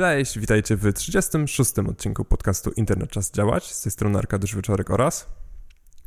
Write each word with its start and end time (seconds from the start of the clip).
Cześć, 0.00 0.38
witajcie 0.38 0.76
w 0.76 0.92
36. 0.92 1.78
odcinku 1.78 2.24
podcastu 2.24 2.70
Internet 2.70 3.10
Czas 3.10 3.30
Działać. 3.30 3.72
Z 3.74 3.82
tej 3.82 3.92
strony 3.92 4.18
Arkadiusz 4.18 4.56
Wieczorek 4.56 4.90
oraz 4.90 5.26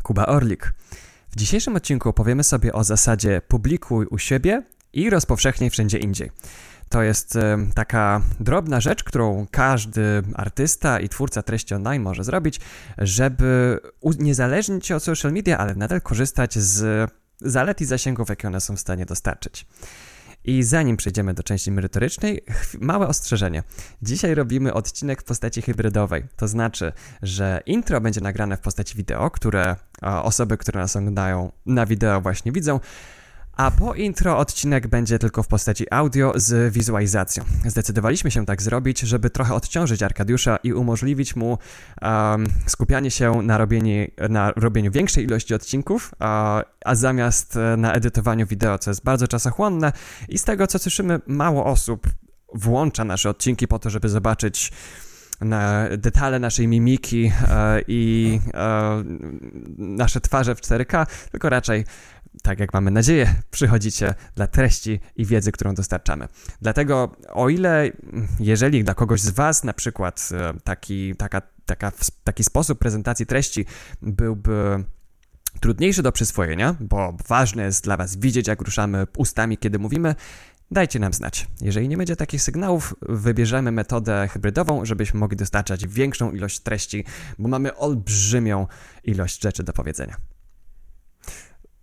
Kuba 0.04 0.26
Orlik. 0.26 0.74
W 1.30 1.36
dzisiejszym 1.36 1.76
odcinku 1.76 2.10
opowiemy 2.10 2.44
sobie 2.44 2.74
o 2.74 2.84
zasadzie 2.84 3.42
publikuj 3.48 4.06
u 4.06 4.18
siebie 4.18 4.64
i 4.94 5.10
rozpowszechniaj 5.10 5.70
wszędzie 5.70 5.98
indziej. 5.98 6.32
To 6.90 7.04
jest 7.04 7.38
taka 7.76 8.22
drobna 8.40 8.82
rzecz, 8.82 9.04
którą 9.04 9.48
każdy 9.52 10.24
artysta 10.34 11.00
i 11.00 11.10
twórca 11.10 11.44
treści 11.44 11.76
online 11.76 12.02
może 12.02 12.24
zrobić, 12.24 12.60
żeby 12.98 13.80
uniezależnić 14.02 14.88
się 14.88 14.96
od 14.96 15.04
social 15.04 15.32
media, 15.32 15.58
ale 15.58 15.76
nadal 15.76 16.02
korzystać 16.02 16.60
z 16.60 17.12
zalet 17.42 17.82
i 17.82 17.86
zasięgów, 17.86 18.30
jakie 18.30 18.48
one 18.48 18.62
są 18.62 18.76
w 18.76 18.80
stanie 18.80 19.06
dostarczyć. 19.06 19.66
I 20.46 20.64
zanim 20.64 20.98
przejdziemy 20.98 21.34
do 21.34 21.44
części 21.44 21.72
merytorycznej, 21.72 22.44
małe 22.80 23.08
ostrzeżenie. 23.08 23.64
Dzisiaj 24.02 24.36
robimy 24.36 24.74
odcinek 24.74 25.22
w 25.22 25.26
postaci 25.26 25.62
hybrydowej. 25.62 26.24
To 26.36 26.48
znaczy, 26.48 26.94
że 27.22 27.62
intro 27.66 28.02
będzie 28.02 28.22
nagrane 28.22 28.58
w 28.58 28.60
postaci 28.60 28.98
wideo, 28.98 29.30
które 29.30 29.76
osoby, 30.02 30.58
które 30.58 30.80
nas 30.80 30.96
oglądają 30.96 31.52
na 31.66 31.86
wideo 31.86 32.22
właśnie 32.22 32.52
widzą, 32.52 32.80
a 33.58 33.72
po 33.72 33.94
intro 33.94 34.38
odcinek 34.38 34.88
będzie 34.88 35.20
tylko 35.20 35.44
w 35.44 35.48
postaci 35.48 35.86
audio 35.92 36.34
z 36.36 36.74
wizualizacją. 36.74 37.44
Zdecydowaliśmy 37.66 38.32
się 38.32 38.46
tak 38.46 38.62
zrobić, 38.62 39.00
żeby 39.00 39.30
trochę 39.30 39.54
odciążyć 39.54 40.04
Arkadiusza 40.04 40.58
i 40.64 40.74
umożliwić 40.74 41.36
mu 41.36 41.58
um, 42.02 42.46
skupianie 42.66 43.12
się 43.12 43.32
na, 43.42 43.58
robieniu, 43.58 44.08
na 44.30 44.52
robieniu 44.56 44.92
większej 44.92 45.24
ilości 45.24 45.54
odcinków, 45.54 46.12
a, 46.20 46.64
a 46.86 46.96
zamiast 46.96 47.58
e, 47.58 47.78
na 47.78 47.94
edytowaniu 47.94 48.48
wideo, 48.48 48.78
co 48.78 48.92
jest 48.92 49.04
bardzo 49.04 49.28
czasochłonne 49.28 49.92
i 50.30 50.38
z 50.38 50.44
tego 50.44 50.68
co 50.68 50.80
słyszymy, 50.80 51.20
mało 51.28 51.66
osób 51.66 52.08
włącza 52.54 53.06
nasze 53.06 53.30
odcinki 53.30 53.68
po 53.68 53.80
to, 53.80 53.90
żeby 53.90 54.10
zobaczyć 54.10 54.72
na 55.42 55.86
detale 55.98 56.40
naszej 56.40 56.68
mimiki 56.68 57.32
e, 57.50 57.82
i 57.88 58.40
e, 58.54 59.04
nasze 59.78 60.22
twarze 60.22 60.56
w 60.56 60.62
4K, 60.62 61.06
tylko 61.32 61.50
raczej 61.50 61.86
tak 62.42 62.60
jak 62.60 62.74
mamy 62.74 62.92
nadzieję, 62.92 63.36
przychodzicie 63.52 64.14
dla 64.36 64.48
treści 64.48 65.00
i 65.16 65.26
wiedzy, 65.26 65.52
którą 65.52 65.76
dostarczamy. 65.76 66.28
Dlatego, 66.62 67.16
o 67.30 67.50
ile, 67.50 67.92
jeżeli 68.40 68.84
dla 68.84 68.94
kogoś 68.94 69.22
z 69.22 69.30
Was 69.30 69.64
na 69.64 69.74
przykład 69.74 70.30
e, 70.34 70.54
taki, 70.64 71.16
taka, 71.16 71.42
taka, 71.66 71.92
taki 72.24 72.44
sposób 72.44 72.80
prezentacji 72.80 73.26
treści 73.26 73.66
byłby 74.02 74.84
trudniejszy 75.60 76.04
do 76.04 76.12
przyswojenia, 76.12 76.76
bo 76.80 77.18
ważne 77.28 77.64
jest 77.64 77.84
dla 77.84 77.98
Was 77.98 78.16
widzieć, 78.16 78.48
jak 78.48 78.62
ruszamy 78.62 79.08
ustami, 79.18 79.58
kiedy 79.58 79.80
mówimy, 79.80 80.16
dajcie 80.72 81.00
nam 81.00 81.14
znać. 81.14 81.48
Jeżeli 81.62 81.88
nie 81.88 81.98
będzie 81.98 82.16
takich 82.16 82.42
sygnałów, 82.42 82.96
wybierzemy 83.02 83.72
metodę 83.72 84.28
hybrydową, 84.32 84.86
żebyśmy 84.86 85.20
mogli 85.20 85.38
dostarczać 85.38 85.88
większą 85.88 86.32
ilość 86.32 86.60
treści, 86.60 87.06
bo 87.40 87.50
mamy 87.50 87.76
olbrzymią 87.76 88.68
ilość 89.04 89.42
rzeczy 89.42 89.64
do 89.64 89.74
powiedzenia 89.74 90.33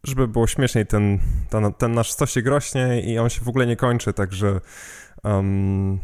żeby 0.04 0.28
było 0.28 0.46
śmieszniej, 0.46 0.86
ten, 0.86 1.18
ten, 1.50 1.72
ten 1.72 1.92
nasz 1.92 2.10
stosik 2.10 2.46
rośnie 2.46 3.00
i 3.00 3.18
on 3.18 3.30
się 3.30 3.40
w 3.40 3.48
ogóle 3.48 3.66
nie 3.66 3.76
kończy, 3.76 4.12
także 4.12 4.60
um, 5.24 5.98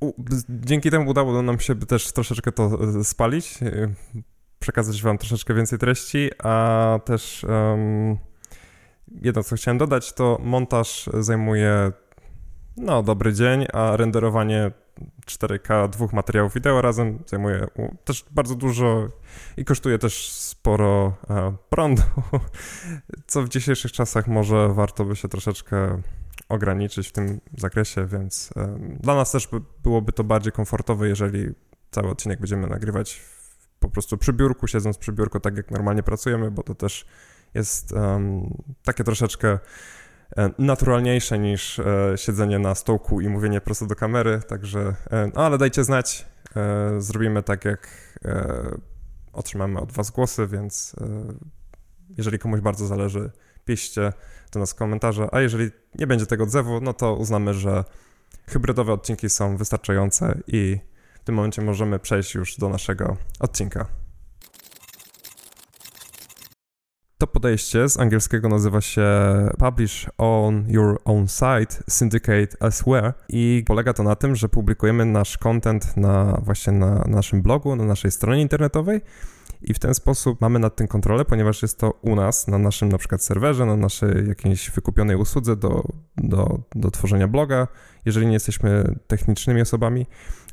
u, 0.00 0.12
dzięki 0.48 0.90
temu 0.90 1.10
udało 1.10 1.42
nam 1.42 1.60
się 1.60 1.74
też 1.74 2.12
troszeczkę 2.12 2.52
to 2.52 2.78
e, 3.00 3.04
spalić, 3.04 3.62
e, 3.62 3.94
przekazać 4.58 5.02
wam 5.02 5.18
troszeczkę 5.18 5.54
więcej 5.54 5.78
treści, 5.78 6.30
a 6.38 6.98
też 7.04 7.44
um, 7.44 8.18
jedno, 9.22 9.42
co 9.42 9.56
chciałem 9.56 9.78
dodać, 9.78 10.12
to 10.12 10.38
montaż 10.42 11.10
zajmuje 11.20 11.92
no, 12.76 13.02
dobry 13.02 13.32
dzień, 13.32 13.66
a 13.72 13.96
renderowanie 13.96 14.70
4K 15.26 15.88
dwóch 15.88 16.12
materiałów 16.12 16.54
wideo 16.54 16.82
razem 16.82 17.18
zajmuje 17.26 17.66
też 18.04 18.24
bardzo 18.30 18.54
dużo 18.54 19.06
i 19.56 19.64
kosztuje 19.64 19.98
też 19.98 20.30
sporo 20.30 21.16
e, 21.30 21.56
prądu, 21.68 22.02
co 23.26 23.42
w 23.42 23.48
dzisiejszych 23.48 23.92
czasach 23.92 24.28
może 24.28 24.68
warto 24.68 25.04
by 25.04 25.16
się 25.16 25.28
troszeczkę 25.28 26.00
ograniczyć 26.48 27.08
w 27.08 27.12
tym 27.12 27.40
zakresie, 27.58 28.06
więc 28.06 28.50
e, 28.56 28.78
dla 29.00 29.14
nas 29.14 29.32
też 29.32 29.48
byłoby 29.82 30.12
to 30.12 30.24
bardziej 30.24 30.52
komfortowe, 30.52 31.08
jeżeli 31.08 31.48
cały 31.90 32.08
odcinek 32.08 32.40
będziemy 32.40 32.66
nagrywać 32.66 33.20
po 33.80 33.88
prostu 33.88 34.16
przy 34.18 34.32
biurku, 34.32 34.66
siedząc 34.66 34.98
przy 34.98 35.12
biurku, 35.12 35.40
tak 35.40 35.56
jak 35.56 35.70
normalnie 35.70 36.02
pracujemy, 36.02 36.50
bo 36.50 36.62
to 36.62 36.74
też 36.74 37.06
jest 37.54 37.92
um, 37.92 38.62
takie 38.84 39.04
troszeczkę 39.04 39.58
naturalniejsze 40.58 41.38
niż 41.38 41.78
e, 41.78 42.12
siedzenie 42.16 42.58
na 42.58 42.74
stołku 42.74 43.20
i 43.20 43.28
mówienie 43.28 43.60
prosto 43.60 43.86
do 43.86 43.94
kamery, 43.96 44.40
także, 44.48 44.94
e, 45.10 45.30
no 45.34 45.44
ale 45.44 45.58
dajcie 45.58 45.84
znać, 45.84 46.26
zrobimy 46.98 47.42
tak 47.42 47.64
jak 47.64 47.88
otrzymamy 49.32 49.80
od 49.80 49.92
was 49.92 50.10
głosy, 50.10 50.46
więc 50.46 50.96
jeżeli 52.16 52.38
komuś 52.38 52.60
bardzo 52.60 52.86
zależy, 52.86 53.30
piszcie 53.64 54.12
do 54.52 54.60
nas 54.60 54.74
komentarze, 54.74 55.28
a 55.32 55.40
jeżeli 55.40 55.70
nie 55.94 56.06
będzie 56.06 56.26
tego 56.26 56.44
odzewu, 56.44 56.80
no 56.80 56.92
to 56.92 57.14
uznamy, 57.14 57.54
że 57.54 57.84
hybrydowe 58.46 58.92
odcinki 58.92 59.30
są 59.30 59.56
wystarczające 59.56 60.38
i 60.46 60.78
w 61.20 61.24
tym 61.24 61.34
momencie 61.34 61.62
możemy 61.62 61.98
przejść 61.98 62.34
już 62.34 62.56
do 62.56 62.68
naszego 62.68 63.16
odcinka. 63.40 63.86
To 67.24 67.28
podejście 67.28 67.88
z 67.88 68.00
angielskiego 68.00 68.48
nazywa 68.48 68.80
się 68.80 69.02
Publish 69.58 70.06
on 70.18 70.64
your 70.68 71.00
own 71.04 71.28
site, 71.28 71.82
syndicate 71.88 72.48
elsewhere 72.60 73.12
i 73.28 73.64
polega 73.66 73.92
to 73.92 74.02
na 74.02 74.14
tym, 74.16 74.36
że 74.36 74.48
publikujemy 74.48 75.04
nasz 75.04 75.38
content 75.38 75.96
na 75.96 76.40
właśnie 76.42 76.72
na 76.72 77.04
naszym 77.08 77.42
blogu, 77.42 77.76
na 77.76 77.84
naszej 77.84 78.10
stronie 78.10 78.42
internetowej 78.42 79.00
i 79.62 79.74
w 79.74 79.78
ten 79.78 79.94
sposób 79.94 80.40
mamy 80.40 80.58
nad 80.58 80.76
tym 80.76 80.88
kontrolę, 80.88 81.24
ponieważ 81.24 81.62
jest 81.62 81.78
to 81.78 81.90
u 81.90 82.14
nas, 82.14 82.48
na 82.48 82.58
naszym 82.58 82.88
na 82.88 82.98
przykład 82.98 83.22
serwerze, 83.22 83.66
na 83.66 83.76
naszej 83.76 84.28
jakiejś 84.28 84.70
wykupionej 84.70 85.16
usłudze 85.16 85.56
do, 85.56 85.84
do, 86.16 86.58
do 86.74 86.90
tworzenia 86.90 87.28
bloga, 87.28 87.68
jeżeli 88.04 88.26
nie 88.26 88.32
jesteśmy 88.32 88.94
technicznymi 89.06 89.60
osobami, 89.60 90.06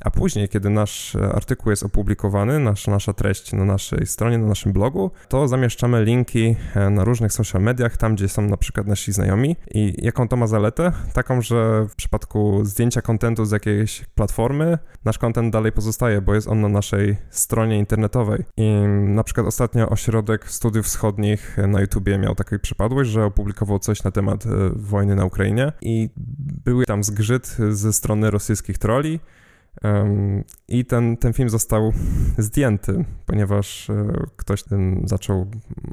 a 0.04 0.10
później, 0.10 0.48
kiedy 0.48 0.70
nasz 0.70 1.16
artykuł 1.16 1.70
jest 1.70 1.82
opublikowany, 1.82 2.58
nasz, 2.58 2.86
nasza 2.86 3.12
treść 3.12 3.52
na 3.52 3.64
naszej 3.64 4.06
stronie, 4.06 4.38
na 4.38 4.46
naszym 4.46 4.72
blogu, 4.72 5.10
to 5.28 5.48
zamieszczamy 5.48 6.04
linki 6.04 6.56
e, 6.74 6.90
na 6.90 7.04
różnych 7.04 7.32
social 7.32 7.62
mediach, 7.62 7.96
tam 7.96 8.14
gdzie 8.14 8.28
są 8.28 8.42
na 8.42 8.56
przykład 8.56 8.86
nasi 8.86 9.12
znajomi. 9.12 9.56
I 9.74 9.94
jaką 10.04 10.28
to 10.28 10.36
ma 10.36 10.46
zaletę? 10.46 10.92
Taką, 11.12 11.42
że 11.42 11.86
w 11.88 11.96
przypadku 11.96 12.64
zdjęcia 12.64 13.02
kontentu 13.02 13.44
z 13.44 13.50
jakiejś 13.50 14.04
platformy, 14.14 14.78
nasz 15.04 15.18
kontent 15.18 15.52
dalej 15.52 15.72
pozostaje, 15.72 16.20
bo 16.20 16.34
jest 16.34 16.48
on 16.48 16.60
na 16.60 16.68
naszej 16.68 17.16
stronie 17.30 17.78
internetowej. 17.78 18.44
I 18.56 18.70
na 19.06 19.24
przykład 19.24 19.46
ostatnio 19.46 19.88
Ośrodek 19.88 20.50
Studiów 20.50 20.86
Wschodnich 20.86 21.56
na 21.68 21.80
YouTubie 21.80 22.18
miał 22.18 22.34
taką 22.34 22.58
przypadłość, 22.58 23.10
że 23.10 23.24
opublikował 23.24 23.78
coś 23.78 24.04
na 24.04 24.10
temat 24.10 24.46
e, 24.46 24.48
wojny 24.76 25.14
na 25.14 25.24
Ukrainie 25.24 25.72
i 25.82 26.10
były 26.64 26.86
tam 26.86 27.04
zgrzyt 27.42 27.76
ze 27.76 27.92
strony 27.92 28.30
rosyjskich 28.30 28.78
troli, 28.78 29.20
i 30.68 30.84
ten, 30.84 31.16
ten 31.16 31.32
film 31.32 31.50
został 31.50 31.92
zdjęty, 32.38 33.04
ponieważ 33.26 33.90
e, 33.90 34.12
ktoś 34.36 34.62
ten 34.62 35.02
zaczął 35.04 35.46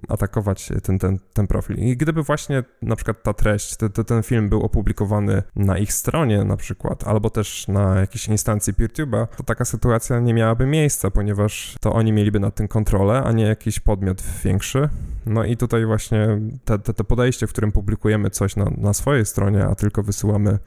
atakować 0.07 0.69
ten, 0.83 0.99
ten, 0.99 1.19
ten 1.33 1.47
profil. 1.47 1.77
I 1.77 1.97
gdyby 1.97 2.23
właśnie 2.23 2.63
na 2.81 2.95
przykład 2.95 3.23
ta 3.23 3.33
treść, 3.33 3.75
te, 3.75 3.89
te, 3.89 4.03
ten 4.03 4.23
film 4.23 4.49
był 4.49 4.61
opublikowany 4.61 5.43
na 5.55 5.77
ich 5.77 5.93
stronie 5.93 6.43
na 6.43 6.57
przykład, 6.57 7.07
albo 7.07 7.29
też 7.29 7.67
na 7.67 7.99
jakiejś 7.99 8.27
instancji 8.27 8.73
PeerTube'a, 8.73 9.27
to 9.37 9.43
taka 9.43 9.65
sytuacja 9.65 10.19
nie 10.19 10.33
miałaby 10.33 10.65
miejsca, 10.65 11.11
ponieważ 11.11 11.77
to 11.81 11.93
oni 11.93 12.11
mieliby 12.11 12.39
nad 12.39 12.55
tym 12.55 12.67
kontrolę, 12.67 13.23
a 13.23 13.31
nie 13.31 13.43
jakiś 13.43 13.79
podmiot 13.79 14.23
większy. 14.43 14.89
No 15.25 15.43
i 15.43 15.57
tutaj 15.57 15.85
właśnie 15.85 16.27
te 16.95 17.03
podejście, 17.03 17.47
w 17.47 17.49
którym 17.49 17.71
publikujemy 17.71 18.29
coś 18.29 18.55
na, 18.55 18.71
na 18.77 18.93
swojej 18.93 19.25
stronie, 19.25 19.65
a 19.65 19.75
tylko 19.75 20.03
wysyłamy 20.03 20.59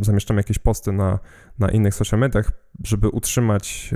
zamieszczamy 0.00 0.40
jakieś 0.40 0.58
posty 0.58 0.92
na, 0.92 1.18
na 1.58 1.68
innych 1.68 1.94
social 1.94 2.20
mediach, 2.20 2.52
żeby 2.84 3.08
utrzymać 3.08 3.94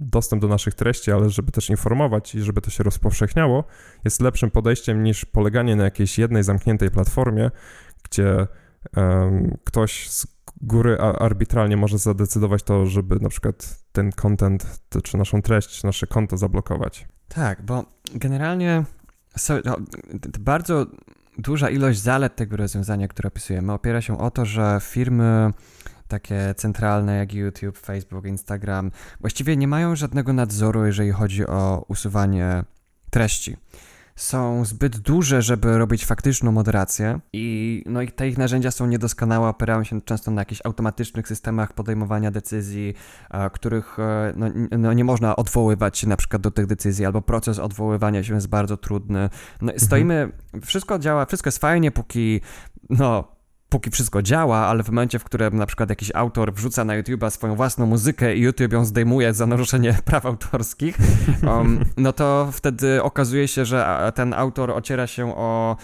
dostęp 0.00 0.42
do 0.42 0.48
naszych 0.48 0.74
treści, 0.74 1.12
ale 1.12 1.30
żeby 1.30 1.52
też 1.52 1.70
informować 1.70 2.34
i 2.34 2.42
żeby 2.42 2.60
to 2.60 2.70
się 2.70 2.84
rozpowszechniało, 2.84 3.64
jest 4.04 4.20
lepszym 4.20 4.50
podejściem 4.50 5.02
niż 5.02 5.24
poleganie 5.24 5.76
na 5.76 5.84
jakiejś 5.84 6.18
jednej 6.18 6.42
zamkniętej 6.42 6.90
platformie, 6.90 7.50
gdzie 8.04 8.46
ktoś 9.64 10.10
z 10.10 10.26
góry 10.60 10.98
arbitralnie 11.00 11.76
może 11.76 11.98
zadecydować 11.98 12.62
to, 12.62 12.86
żeby 12.86 13.16
na 13.20 13.28
przykład 13.28 13.84
ten 13.92 14.12
content, 14.12 14.80
czy 15.04 15.16
naszą 15.18 15.42
treść, 15.42 15.82
nasze 15.82 16.06
konto 16.06 16.36
zablokować. 16.36 17.08
Tak, 17.28 17.62
bo 17.62 17.84
generalnie 18.14 18.84
so, 19.36 19.54
no, 19.64 19.76
bardzo 20.40 20.86
duża 21.38 21.70
ilość 21.70 22.00
zalet 22.00 22.36
tego 22.36 22.56
rozwiązania, 22.56 23.08
które 23.08 23.26
opisujemy, 23.26 23.72
opiera 23.72 24.00
się 24.00 24.18
o 24.18 24.30
to, 24.30 24.46
że 24.46 24.78
firmy 24.82 25.52
takie 26.08 26.54
centralne 26.56 27.16
jak 27.16 27.34
YouTube, 27.34 27.78
Facebook, 27.78 28.26
Instagram 28.26 28.90
właściwie 29.20 29.56
nie 29.56 29.68
mają 29.68 29.96
żadnego 29.96 30.32
nadzoru, 30.32 30.86
jeżeli 30.86 31.10
chodzi 31.10 31.46
o 31.46 31.84
usuwanie 31.88 32.64
treści. 33.10 33.56
Są 34.16 34.64
zbyt 34.64 34.98
duże, 34.98 35.42
żeby 35.42 35.78
robić 35.78 36.06
faktyczną 36.06 36.52
moderację 36.52 37.20
i, 37.32 37.82
no, 37.86 38.02
i 38.02 38.08
te 38.08 38.28
ich 38.28 38.38
narzędzia 38.38 38.70
są 38.70 38.86
niedoskonałe, 38.86 39.48
operają 39.48 39.84
się 39.84 40.00
często 40.02 40.30
na 40.30 40.40
jakichś 40.40 40.60
automatycznych 40.64 41.28
systemach 41.28 41.72
podejmowania 41.72 42.30
decyzji, 42.30 42.94
a, 43.30 43.50
których 43.50 43.98
e, 43.98 44.32
no, 44.36 44.46
no, 44.78 44.92
nie 44.92 45.04
można 45.04 45.36
odwoływać 45.36 45.98
się 45.98 46.08
na 46.08 46.16
przykład 46.16 46.42
do 46.42 46.50
tych 46.50 46.66
decyzji, 46.66 47.06
albo 47.06 47.22
proces 47.22 47.58
odwoływania 47.58 48.24
się 48.24 48.34
jest 48.34 48.48
bardzo 48.48 48.76
trudny. 48.76 49.30
No, 49.62 49.72
stoimy, 49.76 50.14
mhm. 50.14 50.62
wszystko 50.62 50.98
działa, 50.98 51.26
wszystko 51.26 51.48
jest 51.48 51.58
fajnie, 51.58 51.90
póki 51.90 52.40
no 52.90 53.39
póki 53.70 53.90
wszystko 53.90 54.22
działa, 54.22 54.58
ale 54.58 54.82
w 54.82 54.88
momencie, 54.88 55.18
w 55.18 55.24
którym 55.24 55.56
na 55.56 55.66
przykład 55.66 55.90
jakiś 55.90 56.10
autor 56.14 56.54
wrzuca 56.54 56.84
na 56.84 57.02
YouTube'a 57.02 57.30
swoją 57.30 57.54
własną 57.56 57.86
muzykę 57.86 58.36
i 58.36 58.40
YouTube 58.40 58.72
ją 58.72 58.84
zdejmuje 58.84 59.34
za 59.34 59.46
naruszenie 59.46 59.96
praw 60.04 60.26
autorskich, 60.26 60.98
um, 61.46 61.84
no 61.96 62.12
to 62.12 62.48
wtedy 62.52 63.02
okazuje 63.02 63.48
się, 63.48 63.64
że 63.64 64.12
ten 64.14 64.34
autor 64.34 64.70
ociera 64.70 65.06
się 65.06 65.36
o, 65.36 65.76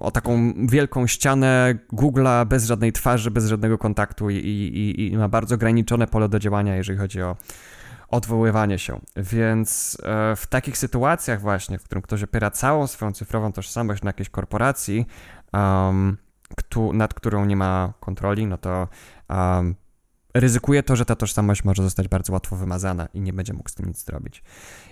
o 0.00 0.10
taką 0.10 0.52
wielką 0.66 1.06
ścianę 1.06 1.74
Google'a 1.92 2.46
bez 2.46 2.66
żadnej 2.66 2.92
twarzy, 2.92 3.30
bez 3.30 3.46
żadnego 3.46 3.78
kontaktu 3.78 4.30
i, 4.30 4.36
i, 4.36 5.12
i 5.12 5.16
ma 5.16 5.28
bardzo 5.28 5.54
ograniczone 5.54 6.06
pole 6.06 6.28
do 6.28 6.38
działania, 6.38 6.76
jeżeli 6.76 6.98
chodzi 6.98 7.22
o 7.22 7.36
odwoływanie 8.08 8.78
się. 8.78 9.00
Więc 9.16 9.98
e, 10.02 10.36
w 10.36 10.46
takich 10.46 10.78
sytuacjach 10.78 11.40
właśnie, 11.40 11.78
w 11.78 11.84
którym 11.84 12.02
ktoś 12.02 12.22
opiera 12.22 12.50
całą 12.50 12.86
swoją 12.86 13.12
cyfrową 13.12 13.52
tożsamość 13.52 14.02
na 14.02 14.08
jakiejś 14.08 14.28
korporacji, 14.28 15.06
um, 15.52 16.16
nad 16.92 17.14
którą 17.14 17.44
nie 17.44 17.56
ma 17.56 17.92
kontroli, 18.00 18.46
no 18.46 18.58
to 18.58 18.88
um, 19.28 19.74
ryzykuje 20.34 20.82
to, 20.82 20.96
że 20.96 21.04
ta 21.04 21.16
tożsamość 21.16 21.64
może 21.64 21.82
zostać 21.82 22.08
bardzo 22.08 22.32
łatwo 22.32 22.56
wymazana 22.56 23.08
i 23.14 23.20
nie 23.20 23.32
będzie 23.32 23.52
mógł 23.52 23.68
z 23.68 23.74
tym 23.74 23.86
nic 23.86 24.04
zrobić. 24.04 24.42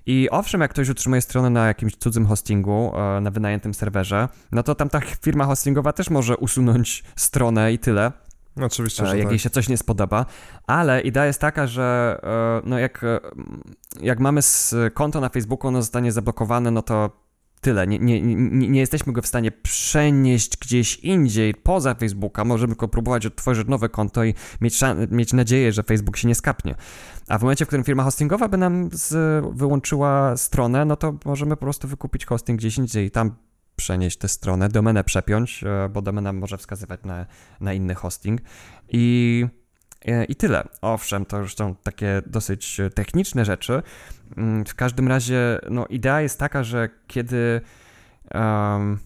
I 0.06 0.28
owszem, 0.30 0.60
jak 0.60 0.70
ktoś 0.70 0.88
utrzymuje 0.88 1.22
stronę 1.22 1.50
na 1.50 1.66
jakimś 1.66 1.96
cudzym 1.96 2.26
hostingu, 2.26 2.92
e, 2.96 3.20
na 3.20 3.30
wynajętym 3.30 3.74
serwerze, 3.74 4.28
no 4.52 4.62
to 4.62 4.74
tam 4.74 4.88
ta 4.88 5.00
firma 5.00 5.44
hostingowa 5.44 5.92
też 5.92 6.10
może 6.10 6.36
usunąć 6.36 7.04
stronę 7.16 7.72
i 7.72 7.78
tyle. 7.78 8.12
No, 8.56 8.66
oczywiście, 8.66 9.02
e, 9.02 9.06
że 9.06 9.18
jak 9.18 9.26
tak. 9.26 9.32
jej 9.32 9.38
się 9.38 9.50
coś 9.50 9.68
nie 9.68 9.76
spodoba, 9.76 10.26
ale 10.66 11.00
idea 11.00 11.26
jest 11.26 11.40
taka, 11.40 11.66
że 11.66 12.18
e, 12.64 12.68
no 12.68 12.78
jak, 12.78 13.04
jak 14.00 14.20
mamy 14.20 14.40
konto 14.94 15.20
na 15.20 15.28
Facebooku, 15.28 15.68
ono 15.68 15.82
zostanie 15.82 16.12
zablokowane, 16.12 16.70
no 16.70 16.82
to 16.82 17.25
tyle. 17.66 17.86
Nie, 17.86 17.98
nie, 17.98 18.22
nie, 18.22 18.68
nie, 18.68 18.80
jesteśmy 18.80 19.12
go 19.12 19.22
w 19.22 19.26
stanie 19.26 19.52
przenieść 19.52 20.56
gdzieś 20.56 20.96
indziej, 20.96 21.54
poza 21.54 21.94
Facebooka. 21.94 22.44
Możemy 22.44 22.72
tylko 22.72 22.88
próbować 22.88 23.26
odtworzyć 23.26 23.68
nowe 23.68 23.88
konto 23.88 24.24
i 24.24 24.34
mieć, 24.60 24.80
mieć 25.10 25.32
nadzieję, 25.32 25.72
że 25.72 25.82
Facebook 25.82 26.16
się 26.16 26.28
nie 26.28 26.34
skapnie. 26.34 26.74
A 27.28 27.38
w 27.38 27.42
momencie, 27.42 27.64
w 27.64 27.68
którym 27.68 27.84
firma 27.84 28.02
hostingowa 28.02 28.48
by 28.48 28.56
nam 28.56 28.88
z, 28.92 29.44
wyłączyła 29.56 30.36
stronę, 30.36 30.84
no 30.84 30.96
to 30.96 31.14
możemy 31.24 31.56
po 31.56 31.60
prostu 31.60 31.88
wykupić 31.88 32.26
hosting 32.26 32.58
gdzieś 32.58 32.78
indziej 32.78 33.06
i 33.06 33.10
tam 33.10 33.36
przenieść 33.76 34.18
tę 34.18 34.28
stronę, 34.28 34.68
domenę 34.68 35.04
przepiąć, 35.04 35.64
e, 35.64 35.88
bo 35.88 36.02
domena 36.02 36.32
może 36.32 36.58
wskazywać 36.58 37.00
na, 37.04 37.26
na 37.60 37.72
inny 37.72 37.94
hosting 37.94 38.40
i 38.88 39.46
I 40.28 40.36
tyle. 40.36 40.68
Owszem, 40.80 41.26
to 41.26 41.38
już 41.38 41.56
są 41.56 41.74
takie 41.74 42.22
dosyć 42.26 42.80
e, 42.80 42.90
techniczne 42.90 43.44
rzeczy. 43.44 43.82
Mm, 44.36 44.64
w 44.64 44.74
każdym 44.74 45.08
razie, 45.08 45.58
no, 45.70 45.86
idea 45.86 46.20
jest 46.20 46.38
taka, 46.38 46.62
że 46.62 46.88
kiedy 47.06 47.60
um, 48.34 48.98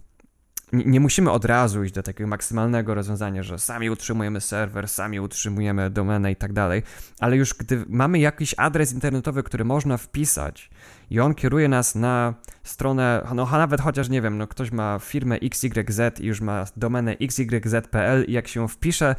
nie 0.73 1.01
musimy 1.01 1.31
od 1.31 1.45
razu 1.45 1.85
iść 1.85 1.95
do 1.95 2.03
takiego 2.03 2.29
maksymalnego 2.29 2.95
rozwiązania, 2.95 3.43
że 3.43 3.59
sami 3.59 3.91
utrzymujemy 3.91 4.41
serwer, 4.41 4.89
sami 4.89 5.21
utrzymujemy 5.21 5.91
domenę 5.91 6.33
i 6.33 6.37
tak 6.37 6.53
dalej, 6.53 6.83
ale 7.21 7.37
już 7.37 7.55
gdy 7.55 7.85
mamy 7.89 8.19
jakiś 8.19 8.55
adres 8.57 8.93
internetowy, 8.93 9.43
który 9.43 9.65
można 9.65 9.97
wpisać 9.97 10.71
i 11.11 11.21
on 11.21 11.35
kieruje 11.35 11.69
nas 11.69 11.95
na 11.95 12.35
stronę, 12.65 13.29
no 13.35 13.49
nawet 13.53 13.81
chociaż 13.81 14.09
nie 14.09 14.23
wiem, 14.23 14.39
no 14.39 14.47
ktoś 14.47 14.73
ma 14.73 14.99
firmę 15.03 15.37
XYZ 15.37 16.21
i 16.21 16.27
już 16.27 16.41
ma 16.41 16.65
domenę 16.77 17.17
xyz.pl 17.21 18.25
i 18.25 18.33
jak 18.33 18.49
się 18.49 18.69
wpisze 18.69 19.15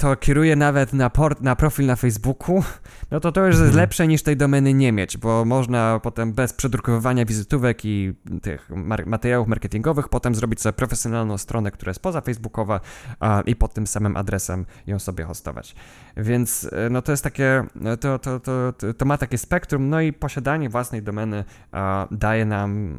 to 0.00 0.16
kieruje 0.16 0.56
nawet 0.56 0.92
na, 0.92 1.10
port, 1.10 1.40
na 1.40 1.56
profil 1.56 1.86
na 1.86 1.96
Facebooku, 1.96 2.62
no 3.10 3.20
to 3.20 3.32
to 3.32 3.40
już 3.40 3.54
jest 3.54 3.60
mhm. 3.60 3.76
lepsze 3.76 4.06
niż 4.06 4.22
tej 4.22 4.36
domeny 4.36 4.74
nie 4.74 4.92
mieć, 4.92 5.16
bo 5.16 5.44
można 5.44 6.00
potem 6.02 6.32
bez 6.32 6.52
przedrukowywania 6.52 7.24
wizytówek 7.24 7.84
i 7.84 8.14
tych 8.42 8.70
materiałów 9.06 9.48
marketingowych 9.48 10.08
potem 10.08 10.34
zrobić 10.34 10.60
sobie 10.60 10.72
profesjonalną 10.72 11.38
stronę, 11.38 11.70
która 11.70 11.90
jest 11.90 12.02
poza 12.02 12.20
Facebookowa 12.20 12.80
a, 13.20 13.42
i 13.46 13.56
pod 13.56 13.74
tym 13.74 13.86
samym 13.86 14.16
adresem 14.16 14.66
ją 14.86 14.98
sobie 14.98 15.24
hostować. 15.24 15.74
Więc 16.16 16.70
e, 16.72 16.90
no 16.90 17.02
to 17.02 17.12
jest 17.12 17.24
takie, 17.24 17.64
to, 18.00 18.18
to, 18.18 18.40
to, 18.40 18.72
to 18.96 19.04
ma 19.04 19.18
takie 19.18 19.38
spektrum, 19.38 19.88
no 19.88 20.00
i 20.00 20.12
posiadanie 20.12 20.68
własnej 20.68 21.02
domeny 21.02 21.44
a, 21.72 22.08
daje 22.10 22.44
nam 22.46 22.98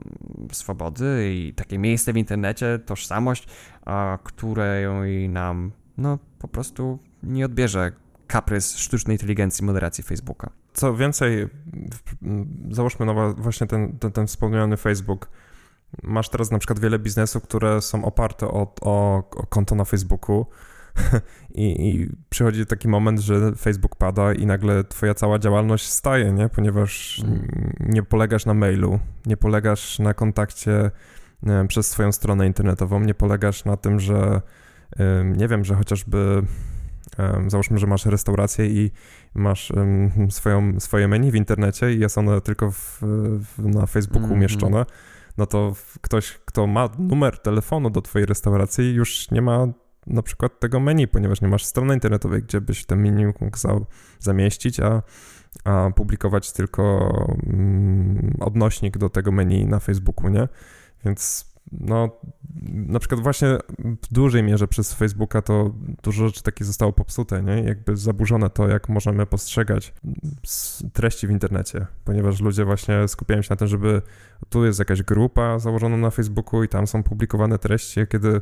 swobody 0.51 1.29
i 1.33 1.53
takie 1.53 1.77
miejsce 1.77 2.13
w 2.13 2.17
internecie, 2.17 2.79
tożsamość, 2.85 3.47
a, 3.85 4.17
której 4.23 5.29
nam 5.29 5.71
no 5.97 6.19
po 6.39 6.47
prostu 6.47 6.99
nie 7.23 7.45
odbierze 7.45 7.91
kaprys 8.27 8.77
sztucznej 8.77 9.15
inteligencji 9.15 9.65
moderacji 9.65 10.03
Facebooka. 10.03 10.49
Co 10.73 10.95
więcej, 10.95 11.47
załóżmy 12.71 13.05
no 13.05 13.33
właśnie 13.33 13.67
ten, 13.67 13.97
ten, 13.97 14.11
ten 14.11 14.27
wspomniany 14.27 14.77
Facebook. 14.77 15.29
Masz 16.03 16.29
teraz 16.29 16.51
na 16.51 16.57
przykład 16.57 16.79
wiele 16.79 16.99
biznesów, 16.99 17.43
które 17.43 17.81
są 17.81 18.05
oparte 18.05 18.47
o, 18.47 18.73
o, 18.81 19.17
o 19.17 19.45
konto 19.47 19.75
na 19.75 19.85
Facebooku 19.85 20.45
I, 21.55 21.89
I, 21.89 22.09
przychodzi 22.29 22.65
taki 22.65 22.87
moment, 22.87 23.19
że 23.19 23.55
Facebook 23.55 23.95
pada 23.95 24.33
i 24.33 24.45
nagle 24.45 24.83
twoja 24.83 25.13
cała 25.13 25.39
działalność 25.39 25.89
staje, 25.89 26.31
nie? 26.31 26.49
Ponieważ 26.49 27.23
mm. 27.23 27.73
nie 27.79 28.03
polegasz 28.03 28.45
na 28.45 28.53
mailu, 28.53 28.99
nie 29.25 29.37
polegasz 29.37 29.99
na 29.99 30.13
kontakcie 30.13 30.91
nie, 31.43 31.65
przez 31.67 31.87
swoją 31.87 32.11
stronę 32.11 32.47
internetową, 32.47 32.99
nie 32.99 33.13
polegasz 33.13 33.65
na 33.65 33.77
tym, 33.77 33.99
że 33.99 34.41
nie 35.35 35.47
wiem, 35.47 35.65
że 35.65 35.75
chociażby 35.75 36.43
załóżmy, 37.47 37.77
że 37.77 37.87
masz 37.87 38.05
restaurację 38.05 38.65
i 38.65 38.91
masz 39.33 39.71
swoją, 40.29 40.79
swoje 40.79 41.07
menu 41.07 41.31
w 41.31 41.35
internecie 41.35 41.93
i 41.93 41.99
jest 41.99 42.17
ono 42.17 42.41
tylko 42.41 42.71
w, 42.71 42.97
w, 43.01 43.65
na 43.65 43.85
Facebooku 43.85 44.19
mm 44.19 44.31
-hmm. 44.31 44.37
umieszczone, 44.37 44.85
no 45.37 45.45
to 45.45 45.73
ktoś, 46.01 46.39
kto 46.45 46.67
ma 46.67 46.89
numer 46.99 47.39
telefonu 47.39 47.89
do 47.89 48.01
twojej 48.01 48.25
restauracji 48.25 48.93
już 48.93 49.31
nie 49.31 49.41
ma 49.41 49.67
na 50.07 50.21
przykład 50.21 50.59
tego 50.59 50.79
menu, 50.79 51.07
ponieważ 51.07 51.41
nie 51.41 51.47
masz 51.47 51.65
strony 51.65 51.93
internetowej, 51.93 52.43
gdzie 52.43 52.61
byś 52.61 52.85
ten 52.85 52.99
menu 52.99 53.25
mógł 53.25 53.57
za, 53.57 53.79
zamieścić, 54.19 54.79
a, 54.79 55.01
a 55.63 55.89
publikować 55.95 56.51
tylko 56.51 57.13
mm, 57.43 58.37
odnośnik 58.39 58.97
do 58.97 59.09
tego 59.09 59.31
menu 59.31 59.65
na 59.65 59.79
Facebooku, 59.79 60.29
nie? 60.29 60.47
Więc 61.05 61.50
no, 61.71 62.09
na 62.73 62.99
przykład 62.99 63.21
właśnie 63.21 63.57
w 63.79 64.13
dużej 64.13 64.43
mierze 64.43 64.67
przez 64.67 64.93
Facebooka 64.93 65.41
to 65.41 65.73
dużo 66.03 66.27
rzeczy 66.27 66.43
takie 66.43 66.65
zostało 66.65 66.93
popsute, 66.93 67.43
nie? 67.43 67.63
Jakby 67.63 67.97
zaburzone 67.97 68.49
to, 68.49 68.67
jak 68.67 68.89
możemy 68.89 69.25
postrzegać 69.25 69.93
treści 70.93 71.27
w 71.27 71.31
internecie, 71.31 71.85
ponieważ 72.05 72.41
ludzie 72.41 72.65
właśnie 72.65 73.07
skupiają 73.07 73.41
się 73.41 73.47
na 73.49 73.55
tym, 73.55 73.67
żeby 73.67 74.01
tu 74.49 74.65
jest 74.65 74.79
jakaś 74.79 75.03
grupa 75.03 75.59
założona 75.59 75.97
na 75.97 76.09
Facebooku 76.09 76.63
i 76.63 76.67
tam 76.67 76.87
są 76.87 77.03
publikowane 77.03 77.59
treści, 77.59 78.07
kiedy 78.09 78.41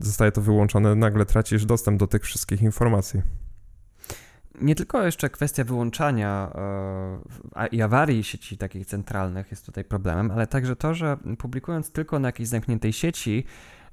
zostaje 0.00 0.32
to 0.32 0.40
wyłączone, 0.40 0.94
nagle 0.94 1.26
tracisz 1.26 1.64
dostęp 1.64 2.00
do 2.00 2.06
tych 2.06 2.22
wszystkich 2.22 2.62
informacji 2.62 3.22
nie 4.60 4.74
tylko 4.74 5.02
jeszcze 5.02 5.30
kwestia 5.30 5.64
wyłączania 5.64 6.52
e, 7.56 7.66
i 7.66 7.82
awarii 7.82 8.24
sieci 8.24 8.58
takich 8.58 8.86
centralnych 8.86 9.50
jest 9.50 9.66
tutaj 9.66 9.84
problemem, 9.84 10.30
ale 10.30 10.46
także 10.46 10.76
to, 10.76 10.94
że 10.94 11.16
publikując 11.38 11.90
tylko 11.90 12.18
na 12.18 12.28
jakiejś 12.28 12.48
zamkniętej 12.48 12.92
sieci, 12.92 13.44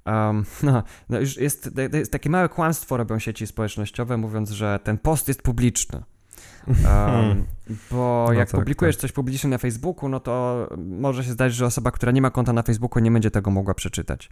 Um, 0.06 0.46
no, 0.64 0.84
no 1.10 1.20
już 1.20 1.38
jest, 1.38 1.72
jest, 1.94 2.12
takie 2.12 2.30
małe 2.30 2.50
kłamstwo 2.50 2.98
robią 2.98 3.20
sieci 3.20 3.48
społecznościowe, 3.48 4.18
mówiąc, 4.18 4.50
że 4.50 4.80
ten 4.84 4.98
post 4.98 5.28
jest 5.28 5.42
publiczny. 5.42 6.04
Um, 6.68 7.46
bo 7.92 8.26
no 8.28 8.34
jak 8.34 8.52
tak, 8.52 8.60
publikujesz 8.60 8.96
tak. 8.96 9.02
coś 9.02 9.12
publicznie 9.12 9.50
na 9.50 9.58
Facebooku, 9.58 10.10
no 10.10 10.20
to 10.20 10.68
może 10.78 11.24
się 11.24 11.32
zdać, 11.32 11.54
że 11.54 11.66
osoba, 11.66 11.92
która 11.92 12.12
nie 12.12 12.22
ma 12.22 12.30
konta 12.32 12.54
na 12.54 12.64
Facebooku, 12.64 13.04
nie 13.04 13.12
będzie 13.12 13.32
tego 13.32 13.52
mogła 13.52 13.74
przeczytać. 13.74 14.30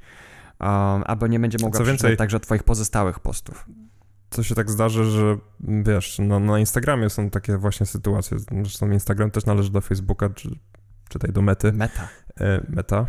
Um, 0.59 0.69
albo 1.05 1.27
nie 1.27 1.39
będzie 1.39 1.57
mogła 1.61 1.77
Co 1.77 1.83
przeczytać 1.83 2.03
więcej, 2.03 2.17
także 2.17 2.39
twoich 2.39 2.63
pozostałych 2.63 3.19
postów 3.19 3.65
co 4.29 4.43
się 4.43 4.55
tak 4.55 4.71
zdarzy, 4.71 5.05
że 5.05 5.37
wiesz, 5.59 6.19
no, 6.19 6.39
na 6.39 6.59
Instagramie 6.59 7.09
są 7.09 7.29
takie 7.29 7.57
właśnie 7.57 7.85
sytuacje. 7.85 8.37
Zresztą 8.39 8.91
Instagram 8.91 9.31
też 9.31 9.45
należy 9.45 9.71
do 9.71 9.81
Facebooka, 9.81 10.29
czy, 10.29 10.49
czy 11.09 11.19
tej 11.19 11.33
do 11.33 11.41
Mety. 11.41 11.73
Meta. 11.73 12.07
E, 12.39 12.65
meta, 12.69 13.05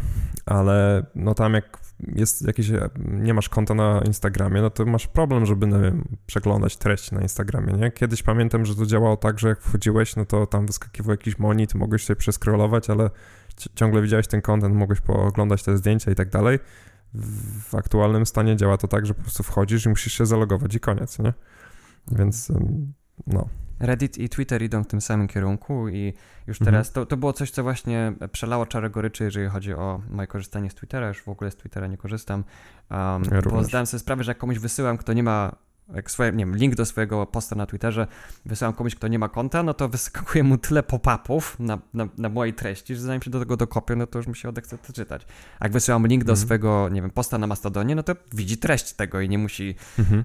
ale 0.46 1.06
no 1.14 1.34
tam 1.34 1.54
jak 1.54 1.78
jest 2.14 2.46
jakieś, 2.46 2.70
nie 3.04 3.34
masz 3.34 3.48
konta 3.48 3.74
na 3.74 4.02
Instagramie, 4.06 4.62
no 4.62 4.70
to 4.70 4.86
masz 4.86 5.06
problem, 5.06 5.46
żeby, 5.46 5.66
nie 5.66 5.78
wiem, 5.78 6.04
przeglądać 6.26 6.76
treści 6.76 7.14
na 7.14 7.20
Instagramie, 7.20 7.72
nie? 7.72 7.90
Kiedyś 7.90 8.22
pamiętam, 8.22 8.64
że 8.64 8.76
to 8.76 8.86
działało 8.86 9.16
tak, 9.16 9.38
że 9.38 9.48
jak 9.48 9.60
wchodziłeś, 9.60 10.16
no 10.16 10.24
to 10.24 10.46
tam 10.46 10.66
wyskakiwał 10.66 11.10
jakiś 11.10 11.38
monit, 11.38 11.74
mogłeś 11.74 12.04
sobie 12.04 12.16
przeskrolować, 12.16 12.90
ale 12.90 13.10
ciągle 13.74 14.02
widziałeś 14.02 14.26
ten 14.26 14.42
content, 14.42 14.74
mogłeś 14.74 15.00
pooglądać 15.00 15.62
te 15.62 15.76
zdjęcia 15.76 16.10
i 16.10 16.14
tak 16.14 16.30
dalej 16.30 16.58
w 17.14 17.74
aktualnym 17.74 18.26
stanie 18.26 18.56
działa 18.56 18.76
to 18.76 18.88
tak, 18.88 19.06
że 19.06 19.14
po 19.14 19.22
prostu 19.22 19.42
wchodzisz 19.42 19.86
i 19.86 19.88
musisz 19.88 20.12
się 20.12 20.26
zalogować 20.26 20.74
i 20.74 20.80
koniec, 20.80 21.18
nie? 21.18 21.32
Więc 22.12 22.52
no. 23.26 23.48
Reddit 23.80 24.18
i 24.18 24.28
Twitter 24.28 24.62
idą 24.62 24.84
w 24.84 24.86
tym 24.86 25.00
samym 25.00 25.28
kierunku 25.28 25.88
i 25.88 26.14
już 26.46 26.60
mhm. 26.60 26.74
teraz 26.74 26.92
to, 26.92 27.06
to 27.06 27.16
było 27.16 27.32
coś, 27.32 27.50
co 27.50 27.62
właśnie 27.62 28.12
przelało 28.32 28.66
czarę 28.66 28.90
goryczy, 28.90 29.24
jeżeli 29.24 29.48
chodzi 29.48 29.74
o 29.74 30.00
moje 30.10 30.26
korzystanie 30.26 30.70
z 30.70 30.74
Twittera. 30.74 31.08
Już 31.08 31.22
w 31.22 31.28
ogóle 31.28 31.50
z 31.50 31.56
Twittera 31.56 31.86
nie 31.86 31.96
korzystam, 31.96 32.44
um, 32.90 33.22
ja 33.32 33.42
bo 33.42 33.64
zdałem 33.64 33.86
sobie 33.86 33.98
sprawę, 33.98 34.24
że 34.24 34.30
jak 34.30 34.38
komuś 34.38 34.58
wysyłam, 34.58 34.98
kto 34.98 35.12
nie 35.12 35.22
ma 35.22 35.56
jak 35.94 36.10
swoje, 36.10 36.32
nie 36.32 36.46
wiem, 36.46 36.56
link 36.56 36.74
do 36.74 36.86
swojego 36.86 37.26
posta 37.26 37.56
na 37.56 37.66
Twitterze 37.66 38.06
wysyłam 38.46 38.74
komuś, 38.74 38.94
kto 38.94 39.08
nie 39.08 39.18
ma 39.18 39.28
konta, 39.28 39.62
no 39.62 39.74
to 39.74 39.88
wyskakuje 39.88 40.44
mu 40.44 40.58
tyle 40.58 40.82
pop-upów 40.82 41.56
na, 41.58 41.78
na, 41.94 42.08
na, 42.18 42.28
mojej 42.28 42.54
treści, 42.54 42.94
że 42.94 43.00
zanim 43.00 43.22
się 43.22 43.30
do 43.30 43.38
tego 43.38 43.56
dokopię, 43.56 43.96
no 43.96 44.06
to 44.06 44.18
już 44.18 44.26
mi 44.26 44.36
się 44.36 44.48
odechce 44.48 44.78
to 44.78 44.92
czytać. 44.92 45.26
A 45.60 45.64
jak 45.64 45.72
wysyłam 45.72 46.06
link 46.06 46.24
do 46.24 46.32
mm 46.32 46.38
swojego, 46.38 46.88
nie 46.88 47.02
wiem, 47.02 47.10
posta 47.10 47.38
na 47.38 47.46
Mastodonie, 47.46 47.94
no 47.94 48.02
to 48.02 48.16
widzi 48.32 48.58
treść 48.58 48.92
tego 48.92 49.20
i 49.20 49.28
nie 49.28 49.38
musi, 49.38 49.74
mm 49.98 50.24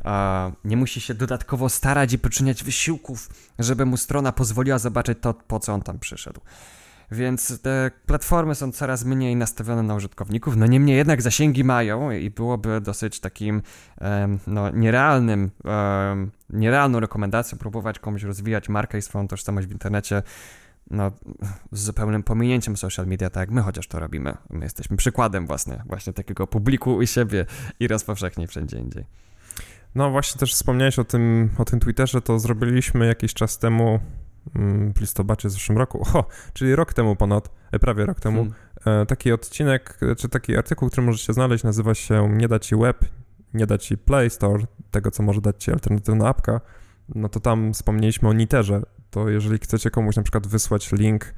nie 0.66 0.78
musi 0.78 1.02
się 1.02 1.14
dodatkowo 1.14 1.70
starać 1.70 2.14
i 2.14 2.20
poczyniać 2.20 2.64
wysiłków, 2.64 3.30
żeby 3.60 3.86
mu 3.86 3.98
strona 3.98 4.32
pozwoliła 4.32 4.80
zobaczyć 4.80 5.18
to, 5.22 5.34
po 5.34 5.60
co 5.60 5.74
on 5.74 5.82
tam 5.82 6.00
przyszedł. 6.00 6.42
Więc 7.14 7.62
te 7.62 7.92
platformy 8.06 8.56
są 8.56 8.72
coraz 8.72 9.06
mniej 9.06 9.36
nastawione 9.36 9.84
na 9.84 9.96
użytkowników, 9.96 10.56
no 10.56 10.66
niemniej 10.66 10.98
jednak 10.98 11.22
zasięgi 11.22 11.64
mają 11.64 12.12
i 12.12 12.30
byłoby 12.30 12.82
dosyć 12.82 13.20
takim 13.20 13.62
no, 14.48 14.70
nierealnym, 14.70 15.52
nierealną 16.50 17.00
rekomendacją 17.00 17.58
próbować 17.58 18.00
komuś 18.00 18.24
rozwijać 18.24 18.70
markę 18.70 18.98
i 18.98 19.02
swoją 19.02 19.28
tożsamość 19.28 19.68
w 19.68 19.72
internecie 19.72 20.24
no, 20.92 21.12
z 21.72 21.84
zupełnym 21.84 22.24
pominięciem 22.24 22.78
social 22.78 23.08
media, 23.08 23.30
tak 23.30 23.42
jak 23.42 23.52
my 23.52 23.62
chociaż 23.62 23.88
to 23.88 24.00
robimy. 24.00 24.38
My 24.50 24.66
jesteśmy 24.66 24.98
przykładem 24.98 25.48
właśnie, 25.48 25.84
właśnie 25.86 26.14
takiego 26.14 26.48
publiku 26.48 26.96
u 26.96 27.06
siebie 27.06 27.46
i 27.80 27.88
rozpowszechnie 27.88 28.48
wszędzie 28.48 28.78
indziej. 28.78 29.06
No 29.96 30.12
właśnie 30.12 30.40
też 30.40 30.54
wspomniałeś 30.54 31.00
o 31.00 31.04
tym, 31.04 31.50
o 31.58 31.66
tym 31.66 31.80
Twitterze, 31.80 32.22
to 32.22 32.40
zrobiliśmy 32.40 33.08
jakiś 33.08 33.34
czas 33.34 33.58
temu 33.58 34.00
w 34.96 35.02
listopadzie 35.02 35.50
zeszłym 35.50 35.78
roku, 35.78 36.06
o, 36.14 36.26
czyli 36.54 36.76
rok 36.76 36.94
temu 36.94 37.16
ponad, 37.16 37.50
e, 37.72 37.80
prawie 37.80 38.06
rok 38.06 38.20
temu, 38.20 38.48
hmm. 38.86 39.08
taki 39.08 39.32
odcinek, 39.32 40.00
czy 40.18 40.30
taki 40.30 40.58
artykuł, 40.58 40.90
który 40.90 41.08
możecie 41.08 41.34
znaleźć, 41.34 41.64
nazywa 41.64 41.94
się 41.94 42.30
Nie 42.30 42.48
da 42.48 42.60
ci 42.60 42.76
web, 42.76 43.06
nie 43.54 43.66
da 43.66 43.78
ci 43.78 43.98
Play 43.98 44.30
Store, 44.30 44.64
tego 44.92 45.12
co 45.12 45.24
może 45.24 45.42
dać 45.42 45.64
ci 45.64 45.72
alternatywna 45.72 46.28
apka, 46.28 46.62
no 47.16 47.30
to 47.30 47.40
tam 47.40 47.74
wspomnieliśmy 47.74 48.30
o 48.30 48.34
Niterze, 48.34 48.82
to 49.10 49.30
jeżeli 49.30 49.60
chcecie 49.60 49.90
komuś 49.90 50.16
na 50.16 50.24
przykład 50.24 50.48
wysłać 50.48 50.92
link 50.92 51.34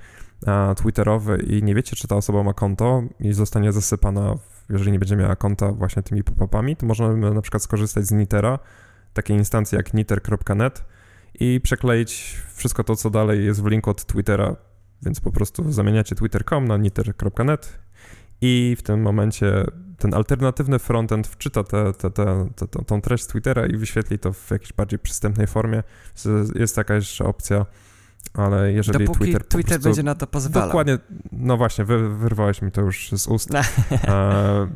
twitterowy 0.75 1.37
i 1.37 1.63
nie 1.63 1.75
wiecie, 1.75 1.95
czy 1.95 2.07
ta 2.07 2.15
osoba 2.15 2.43
ma 2.43 2.53
konto 2.53 3.03
i 3.19 3.33
zostanie 3.33 3.71
zasypana, 3.71 4.35
jeżeli 4.69 4.91
nie 4.91 4.99
będzie 4.99 5.15
miała 5.15 5.35
konta 5.35 5.71
właśnie 5.71 6.03
tymi 6.03 6.23
pop-upami, 6.23 6.75
to 6.75 6.85
możemy 6.85 7.33
na 7.33 7.41
przykład 7.41 7.63
skorzystać 7.63 8.05
z 8.05 8.11
Nitera, 8.11 8.59
takiej 9.13 9.37
instancji 9.37 9.75
jak 9.75 9.93
niter.net, 9.93 10.83
i 11.39 11.61
przekleić 11.61 12.41
wszystko 12.55 12.83
to, 12.83 12.95
co 12.95 13.09
dalej 13.09 13.45
jest 13.45 13.63
w 13.63 13.67
linku 13.67 13.89
od 13.89 14.05
Twittera, 14.05 14.55
więc 15.01 15.19
po 15.19 15.31
prostu 15.31 15.71
zamieniacie 15.71 16.15
twitter.com 16.15 16.67
na 16.67 16.77
niter.net 16.77 17.79
i 18.41 18.75
w 18.79 18.83
tym 18.83 19.01
momencie 19.01 19.65
ten 19.97 20.13
alternatywny 20.13 20.79
frontend 20.79 21.27
wczyta 21.27 21.63
te, 21.63 21.93
te, 21.93 22.11
te, 22.11 22.47
te, 22.55 22.67
tą 22.67 23.01
treść 23.01 23.23
z 23.23 23.27
Twittera 23.27 23.65
i 23.65 23.77
wyświetli 23.77 24.19
to 24.19 24.33
w 24.33 24.51
jakiejś 24.51 24.73
bardziej 24.73 24.99
przystępnej 24.99 25.47
formie. 25.47 25.83
Jest 26.55 26.75
taka 26.75 26.95
jeszcze 26.95 27.25
opcja, 27.25 27.65
ale 28.33 28.73
jeżeli 28.73 28.99
Dopóki 28.99 29.19
Twitter... 29.19 29.43
Twitter 29.43 29.67
prostu, 29.67 29.89
będzie 29.89 30.03
na 30.03 30.15
to 30.15 30.27
pozwalał. 30.27 30.69
Dokładnie, 30.69 30.97
no 31.31 31.57
właśnie, 31.57 31.85
wy, 31.85 32.17
wyrwałeś 32.17 32.61
mi 32.61 32.71
to 32.71 32.81
już 32.81 33.11
z 33.11 33.27
ust. 33.27 33.49
e, 33.91 34.69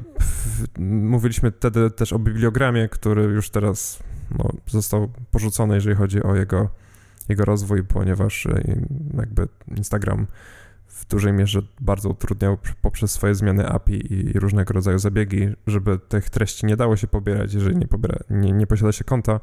mówiliśmy 0.79 1.51
wtedy 1.51 1.91
też 1.91 2.13
o 2.13 2.19
bibliogramie, 2.19 2.89
który 2.89 3.23
już 3.23 3.49
teraz 3.49 3.99
no, 4.37 4.49
został 4.67 5.09
porzucony, 5.31 5.75
jeżeli 5.75 5.95
chodzi 5.95 6.23
o 6.23 6.35
jego, 6.35 6.69
jego 7.29 7.45
rozwój, 7.45 7.83
ponieważ 7.83 8.45
e, 8.45 8.63
jakby 9.17 9.47
Instagram 9.77 10.27
w 10.87 11.05
dużej 11.05 11.33
mierze 11.33 11.61
bardzo 11.81 12.09
utrudniał 12.09 12.57
poprzez 12.81 13.11
swoje 13.11 13.35
zmiany 13.35 13.67
API 13.67 14.13
i 14.13 14.39
różnego 14.39 14.73
rodzaju 14.73 14.99
zabiegi, 14.99 15.47
żeby 15.67 15.99
tych 15.99 16.29
treści 16.29 16.65
nie 16.65 16.77
dało 16.77 16.97
się 16.97 17.07
pobierać, 17.07 17.53
jeżeli 17.53 17.75
nie, 17.75 17.87
pobiera, 17.87 18.19
nie, 18.29 18.51
nie 18.51 18.67
posiada 18.67 18.91
się 18.91 19.03
konta. 19.03 19.39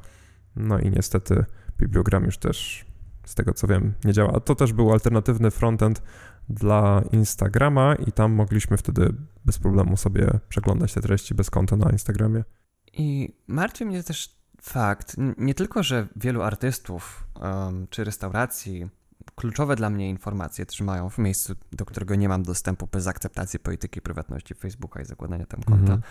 No 0.56 0.78
i 0.78 0.90
niestety 0.90 1.44
bibliogram 1.78 2.24
już 2.24 2.38
też, 2.38 2.86
z 3.24 3.34
tego 3.34 3.54
co 3.54 3.66
wiem, 3.66 3.94
nie 4.04 4.12
działa. 4.12 4.32
A 4.32 4.40
to 4.40 4.54
też 4.54 4.72
był 4.72 4.92
alternatywny 4.92 5.50
frontend 5.50 6.02
dla 6.48 7.02
Instagrama 7.12 7.94
i 7.94 8.12
tam 8.12 8.32
mogliśmy 8.32 8.76
wtedy 8.76 9.14
bez 9.44 9.58
problemu 9.58 9.96
sobie 9.96 10.30
przeglądać 10.48 10.94
te 10.94 11.00
treści 11.00 11.34
bez 11.34 11.50
konta 11.50 11.76
na 11.76 11.90
Instagramie. 11.90 12.44
I 12.92 13.36
martwi 13.46 13.84
mnie 13.84 14.02
też 14.02 14.35
fakt, 14.62 15.16
nie 15.38 15.54
tylko, 15.54 15.82
że 15.82 16.08
wielu 16.16 16.42
artystów 16.42 17.24
um, 17.40 17.86
czy 17.90 18.04
restauracji 18.04 18.88
kluczowe 19.34 19.76
dla 19.76 19.90
mnie 19.90 20.10
informacje 20.10 20.66
trzymają 20.66 21.10
w 21.10 21.18
miejscu, 21.18 21.54
do 21.72 21.84
którego 21.84 22.14
nie 22.14 22.28
mam 22.28 22.42
dostępu 22.42 22.88
bez 22.92 23.06
akceptacji 23.06 23.58
polityki 23.58 24.00
prywatności 24.00 24.54
Facebooka 24.54 25.00
i 25.00 25.04
zakładania 25.04 25.46
tam 25.46 25.62
konta. 25.62 25.92
Mhm. 25.92 26.02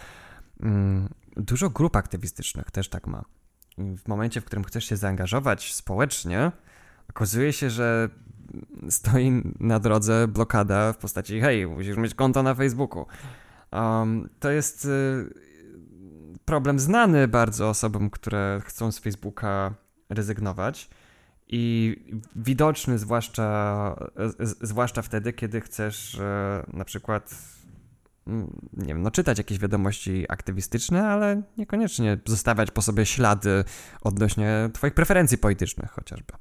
Mm, 0.60 1.10
dużo 1.38 1.70
grup 1.70 1.96
aktywistycznych 1.96 2.72
też 2.72 2.90
tak 2.90 3.08
ma. 3.08 3.24
I 3.78 3.98
w 3.98 4.08
momencie, 4.08 4.42
w 4.42 4.46
którym 4.46 4.64
chcesz 4.64 4.86
się 4.86 4.98
zaangażować 4.98 5.74
społecznie, 5.74 6.52
okazuje 7.10 7.54
się, 7.54 7.70
że 7.70 8.10
stoi 8.90 9.42
na 9.60 9.80
drodze 9.80 10.28
blokada 10.28 10.94
w 10.94 10.98
postaci 10.98 11.42
hej, 11.42 11.68
musisz 11.68 11.98
mieć 11.98 12.16
konto 12.16 12.44
na 12.44 12.56
Facebooku. 12.56 13.06
Um, 13.72 14.30
to 14.40 14.52
jest 14.52 14.86
y, 14.86 14.90
problem 16.46 16.80
znany 16.80 17.28
bardzo 17.28 17.70
osobom, 17.70 18.10
które 18.10 18.62
chcą 18.66 18.92
z 18.92 19.00
Facebooka 19.00 19.74
rezygnować 20.10 20.90
i 21.48 21.96
widoczny 22.36 22.98
zwłaszcza, 23.00 23.96
zwłaszcza 24.40 25.02
wtedy, 25.02 25.34
kiedy 25.34 25.62
chcesz 25.62 26.20
na 26.74 26.86
przykład 26.86 27.36
mm, 28.28 28.68
nie 28.74 28.88
wiem, 28.88 29.02
no 29.02 29.12
czytać 29.12 29.38
jakieś 29.38 29.60
wiadomości 29.60 30.26
aktywistyczne, 30.30 31.08
ale 31.08 31.42
niekoniecznie 31.58 32.18
zostawiać 32.26 32.72
po 32.72 32.82
sobie 32.82 33.06
ślady 33.06 33.64
odnośnie 34.02 34.70
twoich 34.74 34.94
preferencji 34.94 35.38
politycznych 35.38 35.92
chociażby. 35.92 36.34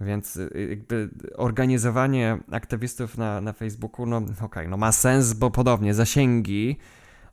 Więc 0.00 0.36
y, 0.36 0.66
jakby 0.70 1.10
organizowanie 1.34 2.38
aktywistów 2.50 3.18
na, 3.18 3.40
na 3.40 3.52
Facebooku, 3.52 4.06
no 4.06 4.16
okej, 4.16 4.36
okay, 4.40 4.68
no 4.68 4.76
ma 4.76 4.92
sens, 4.92 5.32
bo 5.32 5.50
podobnie 5.50 5.94
zasięgi 5.94 6.76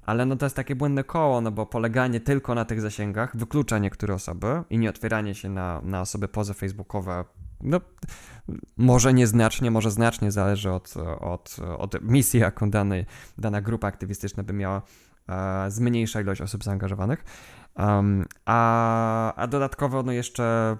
ale 0.07 0.25
no 0.25 0.35
to 0.35 0.45
jest 0.45 0.55
takie 0.55 0.75
błędne 0.75 1.03
koło, 1.03 1.41
no 1.41 1.51
bo 1.51 1.65
poleganie 1.65 2.19
tylko 2.19 2.55
na 2.55 2.65
tych 2.65 2.81
zasięgach 2.81 3.37
wyklucza 3.37 3.77
niektóre 3.77 4.13
osoby 4.13 4.63
i 4.69 4.77
nie 4.77 4.89
otwieranie 4.89 5.35
się 5.35 5.49
na, 5.49 5.81
na 5.83 6.01
osoby 6.01 6.27
poza 6.27 6.53
facebookowe, 6.53 7.25
no 7.61 7.81
może 8.77 9.13
nieznacznie, 9.13 9.71
może 9.71 9.91
znacznie 9.91 10.31
zależy 10.31 10.71
od, 10.71 10.93
od, 11.19 11.57
od 11.77 12.01
misji, 12.01 12.39
jaką 12.39 12.69
dany, 12.69 13.05
dana 13.37 13.61
grupa 13.61 13.87
aktywistyczna 13.87 14.43
by 14.43 14.53
miała, 14.53 14.81
e, 15.29 15.71
zmniejsza 15.71 16.21
ilość 16.21 16.41
osób 16.41 16.63
zaangażowanych, 16.63 17.23
um, 17.75 18.25
a, 18.45 19.33
a 19.33 19.47
dodatkowo 19.47 20.03
no 20.03 20.11
jeszcze 20.11 20.77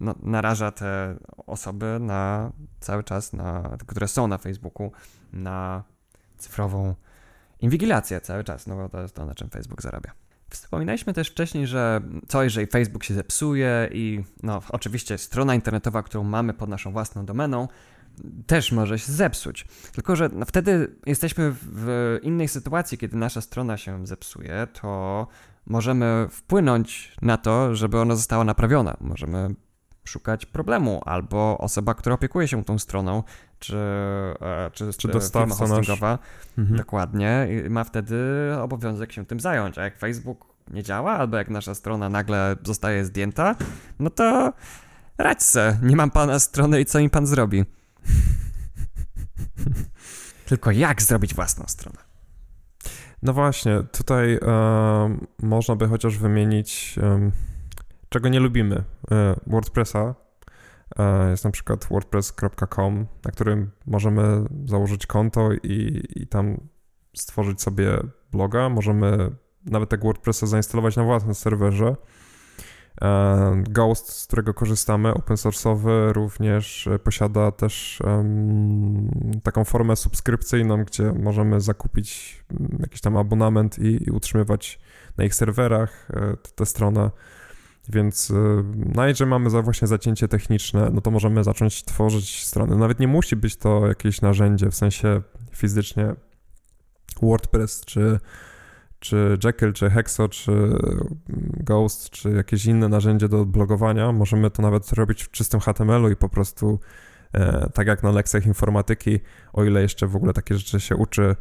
no, 0.00 0.14
naraża 0.22 0.72
te 0.72 1.16
osoby 1.46 1.98
na 2.00 2.52
cały 2.80 3.04
czas, 3.04 3.32
na, 3.32 3.76
które 3.86 4.08
są 4.08 4.28
na 4.28 4.38
Facebooku, 4.38 4.92
na 5.32 5.84
cyfrową 6.38 6.94
inwigilacja 7.60 8.20
cały 8.20 8.44
czas, 8.44 8.66
no 8.66 8.76
bo 8.76 8.88
to 8.88 9.02
jest 9.02 9.14
to, 9.14 9.26
na 9.26 9.34
czym 9.34 9.50
Facebook 9.50 9.82
zarabia. 9.82 10.12
Wspominaliśmy 10.50 11.12
też 11.12 11.28
wcześniej, 11.28 11.66
że 11.66 12.00
co 12.28 12.42
jeżeli 12.42 12.66
Facebook 12.66 13.04
się 13.04 13.14
zepsuje 13.14 13.88
i 13.92 14.24
no 14.42 14.62
oczywiście 14.68 15.18
strona 15.18 15.54
internetowa, 15.54 16.02
którą 16.02 16.24
mamy 16.24 16.54
pod 16.54 16.68
naszą 16.68 16.92
własną 16.92 17.26
domeną, 17.26 17.68
też 18.46 18.72
może 18.72 18.98
się 18.98 19.12
zepsuć. 19.12 19.66
Tylko, 19.92 20.16
że 20.16 20.28
no, 20.32 20.46
wtedy 20.46 20.96
jesteśmy 21.06 21.54
w 21.62 22.18
innej 22.22 22.48
sytuacji, 22.48 22.98
kiedy 22.98 23.16
nasza 23.16 23.40
strona 23.40 23.76
się 23.76 24.06
zepsuje, 24.06 24.66
to 24.80 25.26
możemy 25.66 26.26
wpłynąć 26.30 27.16
na 27.22 27.36
to, 27.36 27.74
żeby 27.76 27.98
ona 27.98 28.16
została 28.16 28.44
naprawiona. 28.44 28.96
Możemy 29.00 29.54
szukać 30.10 30.46
problemu, 30.46 31.02
albo 31.04 31.58
osoba, 31.58 31.94
która 31.94 32.14
opiekuje 32.14 32.48
się 32.48 32.64
tą 32.64 32.78
stroną, 32.78 33.22
czy, 33.58 33.76
e, 34.40 34.70
czy, 34.72 34.92
czy 34.92 35.08
dostawca 35.08 35.54
hostingowa, 35.54 36.18
mhm. 36.58 36.78
dokładnie, 36.78 37.48
ma 37.70 37.84
wtedy 37.84 38.16
obowiązek 38.60 39.12
się 39.12 39.26
tym 39.26 39.40
zająć. 39.40 39.78
A 39.78 39.84
jak 39.84 39.98
Facebook 39.98 40.46
nie 40.70 40.82
działa, 40.82 41.12
albo 41.12 41.36
jak 41.36 41.50
nasza 41.50 41.74
strona 41.74 42.08
nagle 42.08 42.56
zostaje 42.64 43.04
zdjęta, 43.04 43.56
no 43.98 44.10
to 44.10 44.52
radź 45.18 45.42
se, 45.42 45.78
nie 45.82 45.96
mam 45.96 46.10
pana 46.10 46.38
strony 46.38 46.80
i 46.80 46.84
co 46.84 46.98
mi 46.98 47.10
pan 47.10 47.26
zrobi? 47.26 47.64
Tylko 50.48 50.70
jak 50.70 51.02
zrobić 51.02 51.34
własną 51.34 51.64
stronę? 51.68 51.98
No 53.22 53.32
właśnie, 53.32 53.82
tutaj 53.92 54.34
e, 54.34 54.40
można 55.42 55.76
by 55.76 55.88
chociaż 55.88 56.18
wymienić, 56.18 56.98
e, 57.02 57.30
czego 58.10 58.28
nie 58.28 58.40
lubimy. 58.40 58.84
E, 59.10 59.34
WordPressa, 59.46 60.14
E, 60.98 61.30
jest 61.30 61.44
na 61.44 61.50
przykład 61.50 61.86
wordpress.com, 61.90 63.06
na 63.24 63.30
którym 63.30 63.70
możemy 63.86 64.44
założyć 64.64 65.06
konto 65.06 65.52
i, 65.52 66.02
i 66.16 66.26
tam 66.26 66.56
stworzyć 67.16 67.62
sobie 67.62 67.98
bloga. 68.32 68.68
Możemy 68.68 69.30
nawet 69.64 69.88
tego 69.88 70.04
WordPressa 70.04 70.46
zainstalować 70.46 70.96
na 70.96 71.04
własnym 71.04 71.34
serwerze. 71.34 71.96
E, 73.02 73.62
Ghost, 73.68 74.12
z 74.12 74.26
którego 74.26 74.54
korzystamy, 74.54 75.14
open 75.14 75.36
source'owy, 75.36 76.12
również 76.12 76.88
posiada 77.04 77.52
też 77.52 77.98
um, 78.04 79.10
taką 79.42 79.64
formę 79.64 79.96
subskrypcyjną, 79.96 80.84
gdzie 80.84 81.12
możemy 81.12 81.60
zakupić 81.60 82.40
mm, 82.60 82.78
jakiś 82.80 83.00
tam 83.00 83.16
abonament 83.16 83.78
i, 83.78 84.08
i 84.08 84.10
utrzymywać 84.10 84.80
na 85.16 85.24
ich 85.24 85.34
serwerach 85.34 86.08
tę 86.54 86.66
stronę. 86.66 87.10
Więc 87.88 88.32
no 88.94 89.06
jeżeli 89.06 89.30
mamy 89.30 89.50
za 89.50 89.62
właśnie 89.62 89.88
zacięcie 89.88 90.28
techniczne, 90.28 90.90
no 90.92 91.00
to 91.00 91.10
możemy 91.10 91.44
zacząć 91.44 91.84
tworzyć 91.84 92.46
strony. 92.46 92.76
Nawet 92.76 93.00
nie 93.00 93.08
musi 93.08 93.36
być 93.36 93.56
to 93.56 93.86
jakieś 93.86 94.20
narzędzie, 94.20 94.70
w 94.70 94.74
sensie 94.74 95.22
fizycznie 95.52 96.14
WordPress, 97.22 97.80
czy, 97.84 98.20
czy 98.98 99.38
Jekyll, 99.44 99.72
czy 99.72 99.90
Hexo, 99.90 100.28
czy 100.28 100.52
Ghost, 101.64 102.10
czy 102.10 102.30
jakieś 102.30 102.66
inne 102.66 102.88
narzędzie 102.88 103.28
do 103.28 103.44
blogowania. 103.46 104.12
Możemy 104.12 104.50
to 104.50 104.62
nawet 104.62 104.92
robić 104.92 105.22
w 105.22 105.30
czystym 105.30 105.60
HTML-u 105.60 106.10
i 106.10 106.16
po 106.16 106.28
prostu 106.28 106.80
e, 107.32 107.70
tak 107.74 107.86
jak 107.86 108.02
na 108.02 108.10
lekcjach 108.10 108.46
informatyki, 108.46 109.20
o 109.52 109.64
ile 109.64 109.82
jeszcze 109.82 110.06
w 110.06 110.16
ogóle 110.16 110.32
takie 110.32 110.54
rzeczy 110.54 110.80
się 110.80 110.96
uczy 110.96 111.36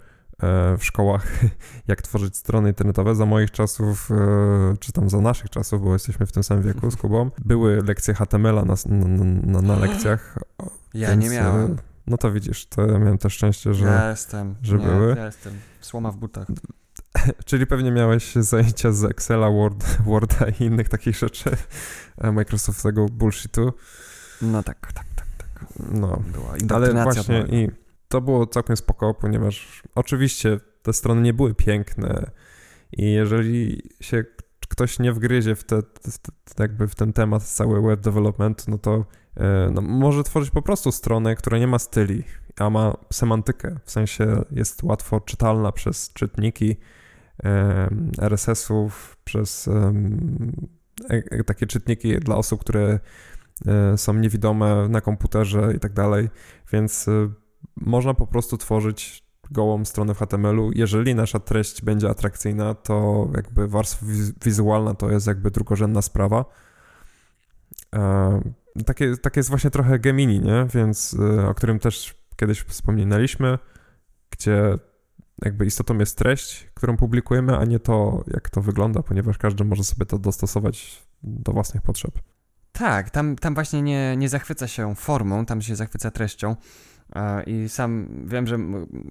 w 0.78 0.80
szkołach, 0.82 1.28
jak 1.88 2.02
tworzyć 2.02 2.38
strony 2.38 2.70
internetowe. 2.70 3.16
Za 3.16 3.26
moich 3.26 3.52
czasów, 3.52 4.12
e, 4.12 4.78
czy 4.80 4.92
tam 4.92 5.10
za 5.10 5.22
naszych 5.22 5.50
czasów, 5.50 5.84
bo 5.84 5.94
jesteśmy 5.94 6.26
w 6.26 6.32
tym 6.32 6.44
samym 6.44 6.64
wieku 6.64 6.92
z 6.92 6.96
Kubą, 7.02 7.32
były 7.46 7.82
lekcje 7.82 8.14
HTML-a 8.14 8.66
na, 8.66 8.76
na, 8.86 9.24
na, 9.26 9.62
na 9.62 9.76
lekcjach. 9.86 10.40
Ja 10.94 11.16
nie 11.16 11.28
e, 11.28 11.30
miałem. 11.30 11.78
No 12.08 12.18
to 12.18 12.32
widzisz, 12.32 12.66
to 12.66 12.86
ja 12.86 13.00
miałem 13.00 13.18
też 13.18 13.34
szczęście, 13.34 13.74
że, 13.74 13.86
ja 13.86 14.10
jestem, 14.10 14.56
że 14.62 14.78
nie, 14.78 14.86
były. 14.86 15.16
Ja 15.16 15.26
jestem 15.26 15.54
słoma 15.82 16.12
w 16.12 16.18
butach. 16.18 16.48
Czyli 17.46 17.68
pewnie 17.68 17.92
miałeś 17.92 18.36
zajęcia 18.36 18.92
z 18.92 19.04
Excela, 19.04 19.52
Word, 19.52 20.02
Worda 20.06 20.46
i 20.60 20.64
innych 20.64 20.90
takich 20.90 21.16
rzeczy 21.18 21.52
Microsoftowego 22.34 23.06
bullshitu. 23.06 23.74
No 24.42 24.64
tak, 24.64 24.94
tak, 24.94 25.06
tak, 25.16 25.28
tak. 25.38 25.68
No, 25.92 26.22
Była 26.32 26.54
ale 26.70 27.04
właśnie 27.04 27.46
i 27.52 27.70
to 28.10 28.22
było 28.22 28.48
całkiem 28.48 28.78
spoko, 28.78 29.14
ponieważ 29.14 29.84
oczywiście 29.96 30.60
te 30.82 30.94
strony 30.94 31.22
nie 31.22 31.34
były 31.34 31.56
piękne 31.56 32.32
i 32.92 33.12
jeżeli 33.12 33.82
się 34.02 34.26
ktoś 34.70 35.00
nie 35.00 35.14
wgryzie 35.14 35.56
w, 35.56 35.64
te, 35.64 35.82
te, 35.84 36.64
jakby 36.64 36.88
w 36.88 36.96
ten 36.96 37.14
temat 37.14 37.44
cały 37.44 37.82
web 37.82 38.00
development, 38.00 38.68
no 38.68 38.78
to 38.78 39.06
e, 39.38 39.70
no, 39.74 39.82
może 39.82 40.24
tworzyć 40.24 40.52
po 40.52 40.62
prostu 40.62 40.92
stronę, 40.92 41.36
która 41.36 41.58
nie 41.58 41.68
ma 41.68 41.80
styli, 41.80 42.24
a 42.60 42.70
ma 42.70 42.98
semantykę, 43.14 43.76
w 43.84 43.92
sensie 43.92 44.44
jest 44.52 44.84
łatwo 44.84 45.20
czytalna 45.20 45.72
przez 45.72 46.14
czytniki 46.14 46.76
RSS-ów, 48.22 49.18
przez 49.24 49.68
e, 49.68 51.44
takie 51.44 51.66
czytniki 51.66 52.20
dla 52.20 52.36
osób, 52.36 52.62
które 52.62 53.00
e, 53.68 53.98
są 53.98 54.14
niewidome 54.14 54.88
na 54.90 55.02
komputerze 55.02 55.74
i 55.76 55.80
tak 55.80 55.94
dalej, 55.94 56.30
więc 56.72 57.06
można 57.82 58.14
po 58.14 58.28
prostu 58.28 58.58
tworzyć 58.58 59.24
gołą 59.52 59.86
stronę 59.86 60.14
w 60.14 60.20
HTML-u. 60.20 60.72
Jeżeli 60.76 61.16
nasza 61.16 61.40
treść 61.40 61.82
będzie 61.82 62.10
atrakcyjna, 62.10 62.74
to 62.74 63.28
jakby 63.36 63.68
warstwa 63.68 64.06
wizualna 64.46 64.94
to 64.94 65.12
jest 65.12 65.28
jakby 65.28 65.52
drugorzędna 65.52 66.02
sprawa. 66.02 66.46
E, 67.96 68.42
takie, 68.86 69.18
takie 69.18 69.40
jest 69.40 69.50
właśnie 69.50 69.70
trochę 69.70 70.00
Gemini, 70.00 70.40
nie? 70.40 70.68
Więc 70.74 71.16
e, 71.20 71.48
o 71.48 71.54
którym 71.54 71.80
też 71.80 72.16
kiedyś 72.36 72.62
wspominaliśmy, 72.62 73.58
gdzie 74.30 74.78
jakby 75.46 75.66
istotą 75.66 75.98
jest 75.98 76.18
treść, 76.18 76.70
którą 76.74 76.98
publikujemy, 76.98 77.58
a 77.58 77.66
nie 77.66 77.80
to, 77.80 78.24
jak 78.28 78.50
to 78.50 78.62
wygląda, 78.62 79.04
ponieważ 79.04 79.38
każdy 79.38 79.64
może 79.64 79.84
sobie 79.84 80.06
to 80.06 80.20
dostosować 80.20 81.04
do 81.24 81.52
własnych 81.52 81.84
potrzeb. 81.84 82.12
Tak, 82.72 83.10
tam, 83.10 83.36
tam 83.36 83.54
właśnie 83.54 83.82
nie, 83.82 84.18
nie 84.18 84.30
zachwyca 84.30 84.68
się 84.68 84.96
formą, 84.96 85.46
tam 85.46 85.62
się 85.62 85.76
zachwyca 85.76 86.12
treścią. 86.12 86.56
I 87.48 87.70
sam 87.70 88.08
wiem, 88.26 88.48
że 88.48 88.58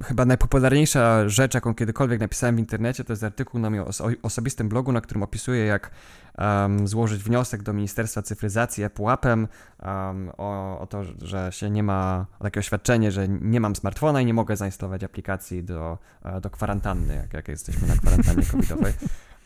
chyba 0.04 0.24
najpopularniejsza 0.24 1.28
rzecz, 1.28 1.54
jaką 1.54 1.74
kiedykolwiek 1.74 2.20
napisałem 2.20 2.56
w 2.56 2.58
internecie, 2.58 3.04
to 3.04 3.12
jest 3.12 3.24
artykuł 3.24 3.60
na 3.60 3.70
moim 3.70 3.84
osobistym 4.22 4.68
blogu, 4.68 4.92
na 4.92 5.00
którym 5.00 5.22
opisuję, 5.22 5.66
jak 5.66 5.90
um, 6.38 6.88
złożyć 6.88 7.22
wniosek 7.22 7.62
do 7.62 7.72
Ministerstwa 7.72 8.22
Cyfryzacji 8.22 8.84
ePUAP-em 8.84 9.48
um, 9.82 10.30
o, 10.36 10.78
o, 10.80 10.86
to, 10.86 11.04
że 11.22 11.48
się 11.52 11.70
nie 11.70 11.82
ma, 11.82 12.26
takie 12.42 12.60
oświadczenie, 12.60 13.12
że 13.12 13.28
nie 13.28 13.60
mam 13.60 13.76
smartfona 13.76 14.20
i 14.20 14.26
nie 14.26 14.34
mogę 14.34 14.56
zainstalować 14.56 15.04
aplikacji 15.04 15.64
do, 15.64 15.98
e, 16.24 16.40
do 16.40 16.50
kwarantanny, 16.50 17.14
jak, 17.14 17.32
jak 17.32 17.48
jesteśmy 17.48 17.88
na 17.88 17.96
kwarantannie 17.96 18.42
covidowej. 18.46 18.92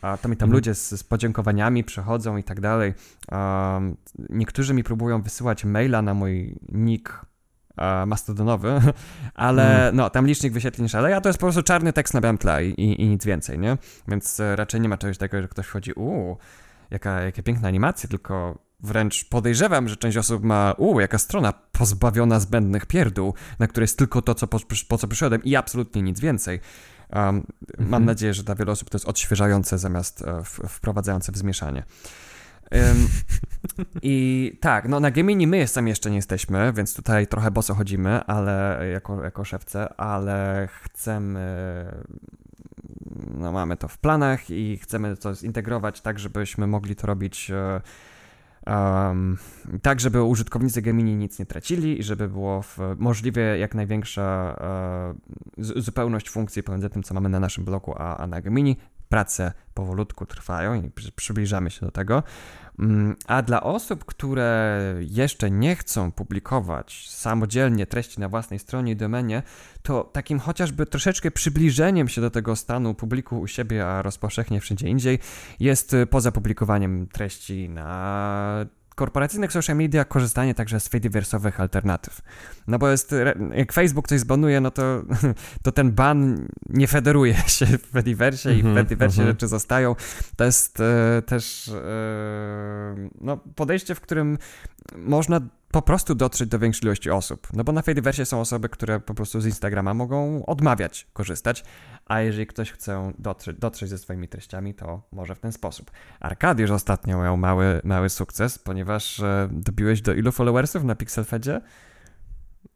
A 0.02 0.16
to 0.16 0.28
mi 0.28 0.36
tam 0.36 0.46
mhm. 0.46 0.52
ludzie 0.52 0.74
z, 0.74 0.90
z, 0.90 1.04
podziękowaniami 1.04 1.84
przychodzą 1.84 2.36
i 2.36 2.44
tak 2.44 2.60
dalej. 2.60 2.94
Um, 3.32 3.96
niektórzy 4.30 4.74
mi 4.74 4.84
próbują 4.84 5.22
wysyłać 5.22 5.64
maila 5.64 6.02
na 6.02 6.14
mój 6.14 6.58
nick 6.72 7.26
mastodonowy, 8.06 8.80
ale 9.34 9.82
mm. 9.82 9.96
no, 9.96 10.10
tam 10.10 10.26
licznik 10.26 10.52
wyświetleń 10.52 10.88
szaleje, 10.88 11.16
a 11.16 11.20
to 11.20 11.28
jest 11.28 11.38
po 11.38 11.46
prostu 11.46 11.62
czarny 11.62 11.92
tekst 11.92 12.14
na 12.14 12.20
białym 12.20 12.38
tle 12.38 12.66
i, 12.66 12.70
i, 12.80 13.02
i 13.02 13.08
nic 13.08 13.24
więcej, 13.24 13.58
nie? 13.58 13.76
Więc 14.08 14.40
e, 14.40 14.56
raczej 14.56 14.80
nie 14.80 14.88
ma 14.88 14.98
czegoś 14.98 15.18
takiego, 15.18 15.42
że 15.42 15.48
ktoś 15.48 15.66
wchodzi, 15.66 15.92
uuu, 15.92 16.36
jaka, 16.90 17.20
jakie 17.20 17.42
piękna 17.42 17.68
animacja, 17.68 18.08
tylko 18.08 18.58
wręcz 18.80 19.24
podejrzewam, 19.24 19.88
że 19.88 19.96
część 19.96 20.16
osób 20.16 20.44
ma, 20.44 20.74
uuu, 20.76 21.00
jaka 21.00 21.18
strona 21.18 21.52
pozbawiona 21.72 22.40
zbędnych 22.40 22.86
pierdół, 22.86 23.34
na 23.58 23.66
której 23.66 23.84
jest 23.84 23.98
tylko 23.98 24.22
to, 24.22 24.34
co 24.34 24.46
po, 24.46 24.58
po 24.88 24.98
co 24.98 25.08
przyszedłem 25.08 25.44
i 25.44 25.56
absolutnie 25.56 26.02
nic 26.02 26.20
więcej. 26.20 26.60
Um, 27.12 27.20
mm 27.20 27.40
-hmm. 27.40 27.44
Mam 27.78 27.84
mhm. 27.84 28.04
nadzieję, 28.04 28.34
że 28.34 28.42
dla 28.42 28.54
wielu 28.54 28.72
osób 28.72 28.90
to 28.90 28.96
jest 28.96 29.08
odświeżające 29.08 29.78
zamiast 29.78 30.22
e, 30.22 30.44
w, 30.44 30.60
wprowadzające 30.68 31.32
w 31.32 31.36
zmieszanie. 31.36 31.82
I 34.02 34.58
tak, 34.60 34.88
no 34.88 35.00
na 35.00 35.10
Gemini 35.10 35.46
my 35.46 35.66
sami 35.66 35.90
jeszcze 35.90 36.10
nie 36.10 36.16
jesteśmy, 36.16 36.72
więc 36.72 36.94
tutaj 36.94 37.26
trochę 37.26 37.50
boso 37.50 37.74
chodzimy, 37.74 38.24
ale 38.24 38.86
jako, 38.92 39.24
jako 39.24 39.44
szewce, 39.44 39.94
ale 39.96 40.68
chcemy 40.82 41.42
no 43.34 43.52
mamy 43.52 43.76
to 43.76 43.88
w 43.88 43.98
planach 43.98 44.50
i 44.50 44.78
chcemy 44.78 45.16
to 45.16 45.34
zintegrować 45.34 46.00
tak, 46.00 46.18
żebyśmy 46.18 46.66
mogli 46.66 46.96
to 46.96 47.06
robić 47.06 47.52
um, 48.66 49.38
tak, 49.82 50.00
żeby 50.00 50.22
użytkownicy 50.22 50.82
Gemini 50.82 51.16
nic 51.16 51.38
nie 51.38 51.46
tracili 51.46 52.00
i 52.00 52.02
żeby 52.02 52.28
było 52.28 52.64
możliwie 52.96 53.42
jak 53.42 53.74
największa 53.74 54.56
uh, 55.58 55.64
zupełność 55.64 56.30
funkcji 56.30 56.62
pomiędzy 56.62 56.90
tym, 56.90 57.02
co 57.02 57.14
mamy 57.14 57.28
na 57.28 57.40
naszym 57.40 57.64
bloku, 57.64 57.94
a, 57.98 58.16
a 58.16 58.26
na 58.26 58.40
Gemini. 58.40 58.76
Prace 59.12 59.52
powolutku 59.74 60.26
trwają 60.26 60.74
i 60.74 60.90
przybliżamy 61.16 61.70
się 61.70 61.86
do 61.86 61.92
tego. 61.92 62.22
Mm, 62.78 63.16
a 63.26 63.42
dla 63.42 63.62
osób, 63.62 64.04
które 64.04 64.80
jeszcze 65.00 65.50
nie 65.50 65.76
chcą 65.76 66.12
publikować 66.12 67.08
samodzielnie 67.10 67.86
treści 67.86 68.20
na 68.20 68.28
własnej 68.28 68.58
stronie 68.58 68.92
i 68.92 68.96
domenie, 68.96 69.42
to 69.82 70.04
takim 70.04 70.38
chociażby 70.38 70.86
troszeczkę 70.86 71.30
przybliżeniem 71.30 72.08
się 72.08 72.20
do 72.20 72.30
tego 72.30 72.56
stanu 72.56 72.94
publiku 72.94 73.40
u 73.40 73.46
siebie, 73.46 73.86
a 73.86 74.02
rozpowszechnie 74.02 74.60
wszędzie 74.60 74.88
indziej, 74.88 75.18
jest 75.60 75.94
y, 75.94 76.06
poza 76.06 76.32
publikowaniem 76.32 77.06
treści 77.06 77.68
na 77.68 78.66
korporacyjnych 78.94 79.52
social 79.52 79.76
media 79.76 80.04
korzystanie 80.04 80.54
także 80.54 80.80
z 80.80 80.90
Fediverse'owych 80.90 81.60
alternatyw. 81.60 82.20
No 82.66 82.78
bo 82.78 82.88
jest, 82.88 83.14
jak 83.54 83.72
Facebook 83.72 84.08
coś 84.08 84.20
zbanuje, 84.20 84.60
no 84.60 84.70
to, 84.70 85.02
to 85.64 85.72
ten 85.72 85.92
ban 85.92 86.48
nie 86.68 86.86
federuje 86.86 87.34
się 87.58 87.66
w 87.66 87.86
Fediverse 87.86 88.50
mm 88.50 88.56
-hmm, 88.56 88.60
i 88.60 88.62
w 88.62 88.66
mhm, 88.66 88.86
Fediverse 88.86 89.22
mm 89.22 89.26
-hmm. 89.26 89.34
rzeczy 89.34 89.48
zostają. 89.48 89.96
To 90.36 90.44
jest 90.44 90.80
e, 90.80 91.22
też 91.26 91.68
e, 91.68 93.08
no, 93.20 93.36
podejście, 93.36 93.94
w 93.94 94.00
którym 94.00 94.38
można 94.96 95.40
po 95.72 95.82
prostu 95.82 96.14
dotrzeć 96.14 96.48
do 96.48 96.58
większej 96.58 96.84
ilości 96.84 97.10
osób. 97.10 97.48
No 97.52 97.64
bo 97.64 97.72
na 97.72 97.82
Fediverse 97.82 98.26
są 98.26 98.40
osoby, 98.40 98.68
które 98.68 99.00
po 99.00 99.14
prostu 99.14 99.40
z 99.40 99.46
Instagrama 99.46 99.94
mogą 99.94 100.46
odmawiać 100.46 101.06
korzystać, 101.12 101.64
a 102.06 102.20
jeżeli 102.20 102.46
ktoś 102.46 102.72
chce 102.72 103.12
dotrzeć, 103.18 103.56
dotrzeć 103.58 103.88
ze 103.90 103.98
swoimi 103.98 104.28
treściami, 104.28 104.74
to 104.74 105.02
może 105.12 105.34
w 105.34 105.40
ten 105.40 105.52
sposób. 105.52 105.90
Arkadiusz 106.20 106.70
ostatnio 106.70 107.22
miał 107.22 107.36
mały, 107.36 107.80
mały 107.84 108.08
sukces, 108.08 108.58
ponieważ 108.58 109.20
e, 109.20 109.48
dobiłeś 109.52 110.02
do 110.02 110.14
ilu 110.14 110.32
followersów 110.32 110.84
na 110.84 110.94
Pixelfedzie? 110.94 111.60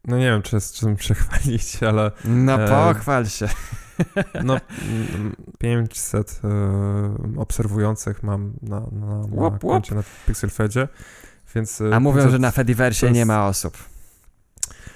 No 0.07 0.17
nie 0.17 0.25
wiem, 0.25 0.41
czy 0.41 0.59
z 0.59 0.73
czym 0.73 0.97
się 0.97 1.13
chwalić, 1.13 1.83
ale... 1.83 2.11
No 2.25 2.61
e, 2.61 2.93
pochwal 2.93 3.25
się. 3.25 3.47
No 4.43 4.57
500 5.59 6.41
e, 6.43 7.39
obserwujących 7.39 8.23
mam 8.23 8.53
na, 8.61 8.79
na, 8.79 9.07
na 9.07 9.25
łop, 9.31 9.61
koncie 9.61 9.95
na 9.95 10.03
Pixelfedzie, 10.25 10.87
więc... 11.55 11.81
E, 11.81 11.95
A 11.95 11.99
mówią, 11.99 12.29
że 12.29 12.39
na 12.39 12.51
Fediverse 12.51 13.05
jest... 13.05 13.15
nie 13.15 13.25
ma 13.25 13.47
osób. 13.47 13.77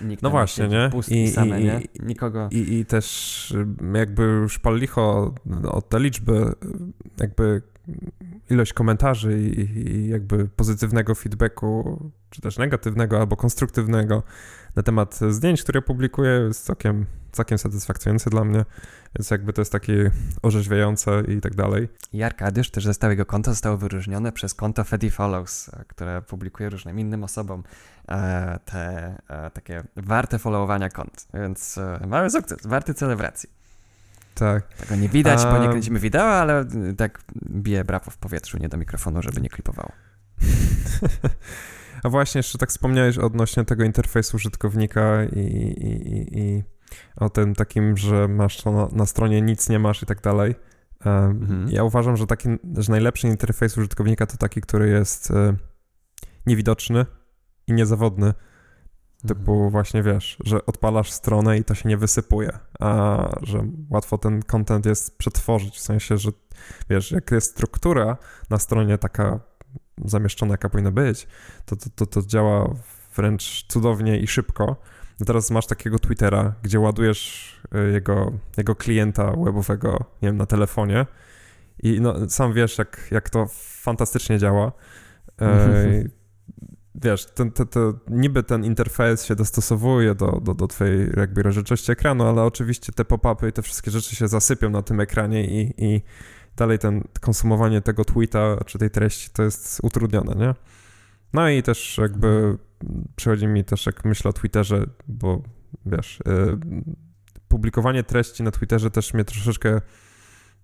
Nikt 0.02 0.24
no 0.24 0.30
właśnie, 0.30 0.68
nie? 0.68 0.90
I, 1.08 1.32
same, 1.32 1.62
i, 1.62 1.64
nie? 1.64 1.82
Nikogo. 2.00 2.50
I, 2.52 2.74
I 2.74 2.86
też 2.86 3.54
jakby 3.94 4.24
już 4.24 4.60
pal 4.60 4.78
licho 4.78 5.34
od 5.68 5.90
te 5.90 6.00
liczby, 6.00 6.54
jakby 7.20 7.62
ilość 8.50 8.74
komentarzy 8.74 9.42
i, 9.42 9.60
i, 9.60 10.08
jakby 10.08 10.48
pozytywnego 10.48 11.16
feedbacku, 11.16 12.00
czy 12.32 12.41
też 12.41 12.58
negatywnego 12.58 13.20
albo 13.20 13.36
konstruktywnego 13.36 14.24
na 14.76 14.84
temat 14.84 15.20
zdjęć, 15.30 15.63
które 15.63 15.82
publikuję, 15.82 16.32
jest 16.32 16.65
całkiem, 16.65 17.06
całkiem 17.32 17.58
satysfakcjonujące 17.58 18.30
dla 18.30 18.44
mnie, 18.44 18.65
więc 19.15 19.32
jakby 19.32 19.54
to 19.54 19.62
jest 19.62 19.72
takie 19.72 20.12
orzeźwiające 20.41 21.24
i 21.28 21.41
tak 21.41 21.56
dalej. 21.56 21.89
I 22.13 22.24
Arkadiusz 22.24 22.72
też 22.72 22.86
ze 22.86 22.94
stałego 22.94 23.26
konta 23.26 23.52
zostało 23.52 23.78
wyróżnione 23.78 24.32
przez 24.32 24.54
konto 24.54 24.84
Fedi 24.84 25.10
Follows, 25.10 25.70
e, 25.70 25.86
które 25.88 26.22
publikuje 26.22 26.70
różnym 26.70 27.00
innym 27.00 27.24
osobom 27.24 27.63
e, 28.10 28.60
te 28.65 29.15
e, 29.30 29.52
takie 29.52 29.84
warte 29.96 30.39
followowania 30.39 30.89
kont, 30.89 31.28
więc 31.34 31.80
mały 32.08 32.30
sukces, 32.30 32.67
warty 32.67 32.94
celebracji. 32.94 33.50
Tak. 34.36 34.74
Tego 34.74 34.96
nie 34.96 35.10
widać, 35.10 35.44
bo 35.46 35.58
nie 35.58 35.70
kręcimy 35.70 36.00
wideo, 36.00 36.24
ale 36.24 36.65
tak 36.98 37.22
bije 37.52 37.86
brawo 37.86 38.12
w 38.12 38.17
powietrzu, 38.17 38.58
nie 38.58 38.70
do 38.70 38.78
mikrofonu, 38.78 39.22
żeby 39.22 39.41
nie 39.41 39.50
klipowało. 39.50 39.91
A 42.04 42.10
właśnie, 42.10 42.40
jeszcze 42.40 42.58
tak 42.58 42.70
wspomniałeś 42.70 43.18
odnośnie 43.18 43.66
tego 43.66 43.84
interfejsu 43.84 44.36
użytkownika 44.36 45.24
i, 45.24 45.40
i, 45.40 46.40
i 46.40 46.64
o 47.16 47.30
tym 47.30 47.56
takim, 47.56 47.98
że 47.98 48.28
masz 48.28 48.62
to 48.62 48.72
na, 48.72 48.88
na, 48.92 49.06
stronie 49.06 49.42
nic 49.42 49.70
nie 49.70 49.80
masz 49.80 50.04
i 50.04 50.06
tak 50.06 50.22
dalej. 50.22 50.56
Mhm. 51.06 51.68
Ja 51.70 51.84
uważam, 51.84 52.18
że 52.18 52.28
taki, 52.28 52.50
że 52.78 52.92
najlepszy 52.92 53.28
interfejs 53.28 53.78
użytkownika 53.78 54.26
to 54.26 54.38
taki, 54.38 54.62
który 54.62 54.90
jest 54.90 55.32
e, 55.32 55.56
niewidoczny 56.46 57.06
i 57.68 57.74
niezawodny. 57.74 58.34
Typu 59.28 59.52
mhm. 59.54 59.70
właśnie 59.72 60.04
wiesz, 60.04 60.38
że 60.46 60.66
odpalasz 60.66 61.12
stronę 61.12 61.58
i 61.58 61.64
to 61.64 61.76
się 61.76 61.90
nie 61.90 61.98
wysypuje, 61.98 62.60
a 62.80 63.30
że 63.42 63.68
łatwo 63.90 64.18
ten 64.18 64.44
content 64.44 64.86
jest 64.86 65.18
przetworzyć, 65.18 65.76
w 65.76 65.82
sensie, 65.82 66.18
że 66.18 66.32
wiesz, 66.90 67.12
jak 67.12 67.32
jest 67.32 67.52
struktura 67.52 68.18
na 68.50 68.60
stronie 68.60 68.98
taka 68.98 69.51
zamieszczona, 70.06 70.52
jaka 70.54 70.70
powinna 70.70 70.92
być, 70.92 71.28
to, 71.66 71.76
to, 71.76 71.90
to, 71.96 72.06
to 72.06 72.22
działa 72.22 72.76
wręcz 73.16 73.66
cudownie 73.68 74.20
i 74.20 74.28
szybko. 74.28 74.76
No 75.20 75.26
teraz 75.26 75.52
masz 75.52 75.68
takiego 75.68 76.00
Twittera, 76.00 76.54
gdzie 76.64 76.80
ładujesz 76.80 77.54
y, 77.76 77.92
jego, 77.92 78.32
jego 78.58 78.76
klienta 78.76 79.32
webowego, 79.32 80.06
nie 80.22 80.30
wiem, 80.30 80.38
na 80.38 80.46
telefonie 80.46 81.06
i 81.84 82.02
no, 82.02 82.30
sam 82.30 82.54
wiesz, 82.54 82.78
jak, 82.78 83.08
jak 83.12 83.30
to 83.30 83.48
fantastycznie 83.82 84.40
działa. 84.40 84.72
E, 85.42 86.04
wiesz, 86.96 87.26
ten, 87.26 87.52
ten, 87.52 87.68
ten, 87.68 87.94
niby 88.08 88.44
ten 88.44 88.66
interfejs 88.66 89.26
się 89.26 89.36
dostosowuje 89.36 90.16
do, 90.16 90.42
do, 90.44 90.54
do 90.54 90.68
twojej 90.68 91.10
jakby 91.18 91.44
rozdzielczości 91.44 91.92
ekranu, 91.92 92.24
ale 92.24 92.44
oczywiście 92.44 92.94
te 92.94 93.06
pop-upy 93.06 93.50
i 93.50 93.52
te 93.52 93.62
wszystkie 93.62 93.92
rzeczy 93.92 94.16
się 94.16 94.28
zasypią 94.28 94.70
na 94.70 94.82
tym 94.82 95.00
ekranie 95.00 95.46
i, 95.46 95.74
i 95.78 96.02
dalej 96.56 96.80
ten 96.80 97.04
konsumowanie 97.22 97.82
tego 97.82 98.06
tweeta 98.06 98.58
czy 98.66 98.80
tej 98.80 98.90
treści 98.90 99.30
to 99.30 99.44
jest 99.44 99.80
utrudnione, 99.84 100.36
nie? 100.36 100.56
No 101.34 101.50
i 101.50 101.64
też 101.64 101.98
jakby 101.98 102.58
przychodzi 103.16 103.48
mi 103.48 103.64
też, 103.64 103.86
jak 103.86 104.06
myślę 104.06 104.30
o 104.30 104.34
Twitterze, 104.34 104.86
bo 105.08 105.42
wiesz, 105.86 106.20
yy, 106.26 106.60
publikowanie 107.48 108.04
treści 108.04 108.44
na 108.44 108.52
Twitterze 108.52 108.92
też 108.92 109.14
mnie 109.14 109.26
troszeczkę 109.26 109.82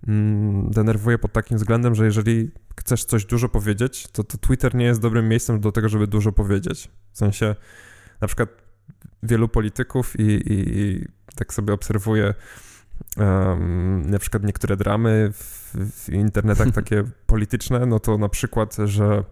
mm, 0.08 0.72
denerwuje 0.72 1.18
pod 1.18 1.34
takim 1.34 1.58
względem, 1.58 1.96
że 1.96 2.06
jeżeli 2.06 2.52
chcesz 2.80 3.06
coś 3.06 3.26
dużo 3.26 3.50
powiedzieć, 3.50 4.08
to, 4.12 4.24
to 4.24 4.38
Twitter 4.38 4.76
nie 4.76 4.86
jest 4.86 5.02
dobrym 5.02 5.30
miejscem 5.30 5.60
do 5.60 5.72
tego, 5.72 5.90
żeby 5.90 6.08
dużo 6.08 6.32
powiedzieć. 6.32 6.90
W 7.12 7.18
sensie 7.18 7.56
na 8.22 8.28
przykład 8.28 8.50
wielu 9.24 9.48
polityków 9.48 10.20
i, 10.20 10.24
i, 10.24 10.80
i 10.80 11.06
tak 11.36 11.54
sobie 11.54 11.74
obserwuję 11.74 12.34
um, 13.18 14.10
na 14.10 14.20
przykład 14.20 14.44
niektóre 14.44 14.78
dramy 14.78 15.32
w, 15.34 15.74
w 15.92 16.10
internetach 16.10 16.72
takie 16.82 17.04
polityczne, 17.26 17.86
no 17.86 18.00
to 18.00 18.18
na 18.18 18.30
przykład, 18.30 18.76
że 18.86 19.24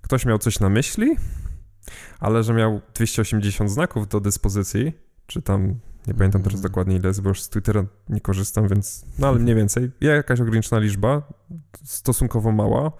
ktoś 0.00 0.26
miał 0.26 0.38
coś 0.38 0.60
na 0.60 0.68
myśli, 0.68 1.16
ale 2.20 2.42
że 2.42 2.54
miał 2.54 2.80
280 2.94 3.70
znaków 3.70 4.08
do 4.08 4.20
dyspozycji, 4.20 4.92
czy 5.26 5.42
tam, 5.42 5.68
nie 6.06 6.14
pamiętam 6.14 6.42
teraz 6.42 6.56
mhm. 6.56 6.62
dokładnie 6.62 6.96
ile 6.96 7.08
jest, 7.08 7.22
bo 7.22 7.28
już 7.28 7.42
z 7.42 7.48
Twittera 7.48 7.84
nie 8.08 8.20
korzystam, 8.20 8.68
więc, 8.68 9.04
no 9.18 9.28
ale 9.28 9.38
mniej 9.38 9.56
więcej, 9.56 9.90
jakaś 10.00 10.40
ograniczona 10.40 10.82
liczba, 10.82 11.22
stosunkowo 11.84 12.52
mała, 12.52 12.92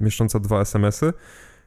mieszcząca 0.00 0.40
dwa 0.40 0.60
SMS-y, 0.60 1.12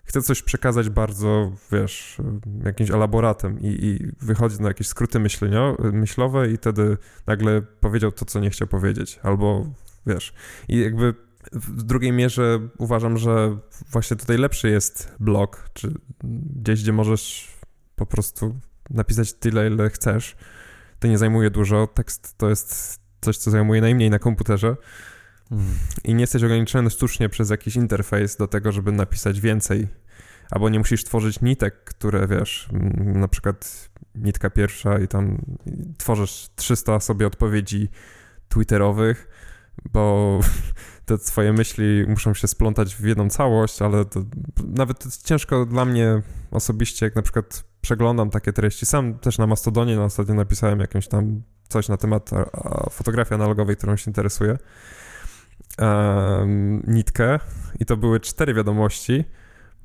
chce 0.08 0.22
coś 0.22 0.42
przekazać 0.42 0.90
bardzo, 0.90 1.52
wiesz, 1.72 2.18
jakimś 2.66 2.92
elaboratem 2.92 3.60
i, 3.60 3.68
i 3.68 4.12
wychodzi 4.22 4.62
na 4.62 4.68
jakieś 4.68 4.88
skróty 4.88 5.20
myślenio, 5.20 5.78
myślowe 5.80 6.52
i 6.52 6.58
wtedy 6.58 6.98
nagle 7.28 7.62
powiedział 7.62 8.12
to, 8.12 8.26
co 8.26 8.40
nie 8.40 8.50
chciał 8.50 8.68
powiedzieć, 8.68 9.20
albo, 9.24 9.66
wiesz, 10.06 10.34
i 10.68 10.80
jakby 10.80 11.14
w 11.52 11.84
drugiej 11.84 12.12
mierze 12.12 12.60
uważam, 12.78 13.18
że 13.18 13.58
właśnie 13.92 14.18
tutaj 14.18 14.38
lepszy 14.38 14.70
jest 14.70 15.16
blog, 15.20 15.70
czy 15.74 15.94
gdzieś, 16.62 16.84
gdzie 16.84 16.94
możesz 16.94 17.48
po 17.96 18.06
prostu 18.06 18.60
napisać 18.90 19.34
tyle, 19.34 19.68
ile 19.68 19.90
chcesz. 19.90 20.36
To 21.00 21.08
nie 21.08 21.18
zajmuje 21.18 21.50
dużo. 21.50 21.88
Tekst 21.88 22.38
to 22.38 22.50
jest 22.50 23.00
coś, 23.22 23.38
co 23.38 23.52
zajmuje 23.52 23.82
najmniej 23.82 24.10
na 24.10 24.20
komputerze. 24.20 24.76
I 26.04 26.16
nie 26.16 26.22
jesteś 26.22 26.44
ograniczony 26.44 26.90
sztucznie 26.90 27.30
przez 27.30 27.50
jakiś 27.50 27.76
interfejs 27.76 28.38
do 28.38 28.48
tego, 28.48 28.72
żeby 28.72 28.92
napisać 28.92 29.42
więcej. 29.42 29.88
Albo 30.52 30.70
nie 30.70 30.80
musisz 30.80 31.04
tworzyć 31.04 31.42
nitek, 31.42 31.84
które 31.84 32.28
wiesz, 32.28 32.70
na 32.98 33.28
przykład 33.28 33.90
nitka 34.16 34.50
pierwsza 34.50 35.00
i 35.00 35.08
tam 35.08 35.42
tworzysz 35.98 36.50
300 36.56 37.00
sobie 37.00 37.28
odpowiedzi 37.28 37.90
twitterowych, 38.50 39.28
bo 39.94 40.40
te 41.06 41.18
twoje 41.18 41.54
myśli 41.54 42.06
muszą 42.08 42.34
się 42.34 42.48
splątać 42.48 42.96
w 42.96 43.06
jedną 43.06 43.30
całość, 43.30 43.82
ale 43.82 44.06
to, 44.06 44.24
nawet 44.68 45.24
ciężko 45.24 45.66
dla 45.66 45.86
mnie 45.86 46.22
osobiście, 46.52 47.06
jak 47.06 47.16
na 47.16 47.22
przykład 47.22 47.64
przeglądam 47.82 48.30
takie 48.30 48.54
treści. 48.54 48.86
Sam 48.86 49.20
też 49.20 49.38
na 49.38 49.48
Mastodonie 49.48 49.96
na 49.96 50.04
ostatnio 50.04 50.36
napisałem 50.36 50.80
jakąś 50.80 51.08
tam 51.08 51.42
coś 51.70 51.90
na 51.90 51.98
temat 51.98 52.30
fotografii 52.92 53.36
analogowej, 53.36 53.76
którą 53.76 53.96
się 53.96 54.10
interesuje. 54.12 54.58
Nitkę 56.88 57.40
i 57.80 57.86
to 57.86 57.98
były 57.98 58.20
cztery 58.20 58.54
wiadomości 58.54 59.26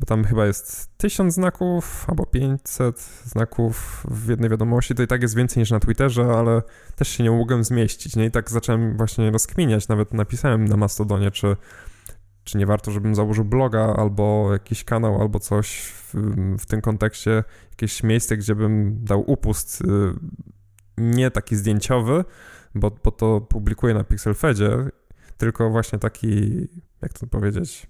bo 0.03 0.07
tam 0.07 0.25
chyba 0.25 0.47
jest 0.47 0.99
1000 0.99 1.35
znaków 1.35 2.05
albo 2.09 2.27
500 2.27 3.01
znaków 3.25 4.07
w 4.11 4.29
jednej 4.29 4.51
wiadomości, 4.51 4.95
to 4.95 5.03
i 5.03 5.07
tak 5.07 5.23
jest 5.23 5.37
więcej 5.37 5.61
niż 5.61 5.71
na 5.71 5.81
Twitterze, 5.81 6.25
ale 6.25 6.63
też 6.97 7.09
się 7.09 7.23
nie 7.25 7.31
mogłem 7.31 7.65
zmieścić, 7.65 8.17
nie? 8.17 8.27
I 8.27 8.31
tak 8.31 8.51
zacząłem 8.51 8.97
właśnie 8.97 9.31
rozkminiać, 9.31 9.89
nawet 9.89 10.15
napisałem 10.15 10.65
na 10.65 10.77
Mastodonie, 10.77 11.31
czy, 11.31 11.57
czy 12.45 12.59
nie 12.59 12.67
warto, 12.67 12.91
żebym 12.91 13.15
założył 13.15 13.45
bloga 13.45 13.95
albo 13.97 14.53
jakiś 14.53 14.85
kanał, 14.85 15.21
albo 15.21 15.41
coś 15.41 15.83
w, 15.83 16.15
w 16.59 16.67
tym 16.67 16.81
kontekście, 16.81 17.45
jakieś 17.71 18.03
miejsce, 18.03 18.37
gdzie 18.37 18.55
bym 18.55 19.05
dał 19.05 19.31
upust, 19.31 19.81
y, 19.81 19.85
nie 20.99 21.31
taki 21.31 21.57
zdjęciowy, 21.57 22.25
bo, 22.75 22.91
bo 23.05 23.11
to 23.11 23.41
publikuję 23.41 23.95
na 23.95 24.05
Pixelfedzie, 24.05 24.71
tylko 25.43 25.71
właśnie 25.71 25.99
taki, 25.99 26.61
jak 27.03 27.13
to 27.13 27.27
powiedzieć, 27.27 27.87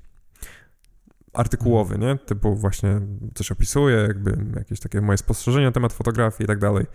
artykułowy, 1.33 1.99
nie? 1.99 2.17
Typu 2.17 2.55
właśnie 2.57 3.01
coś 3.35 3.53
opisuję, 3.53 3.97
jakby 3.97 4.45
jakieś 4.57 4.81
takie 4.81 5.01
moje 5.01 5.19
spostrzeżenia 5.19 5.67
na 5.67 5.73
temat 5.73 5.93
fotografii 5.93 6.45
i 6.45 6.47
tak 6.47 6.59
dalej. 6.59 6.87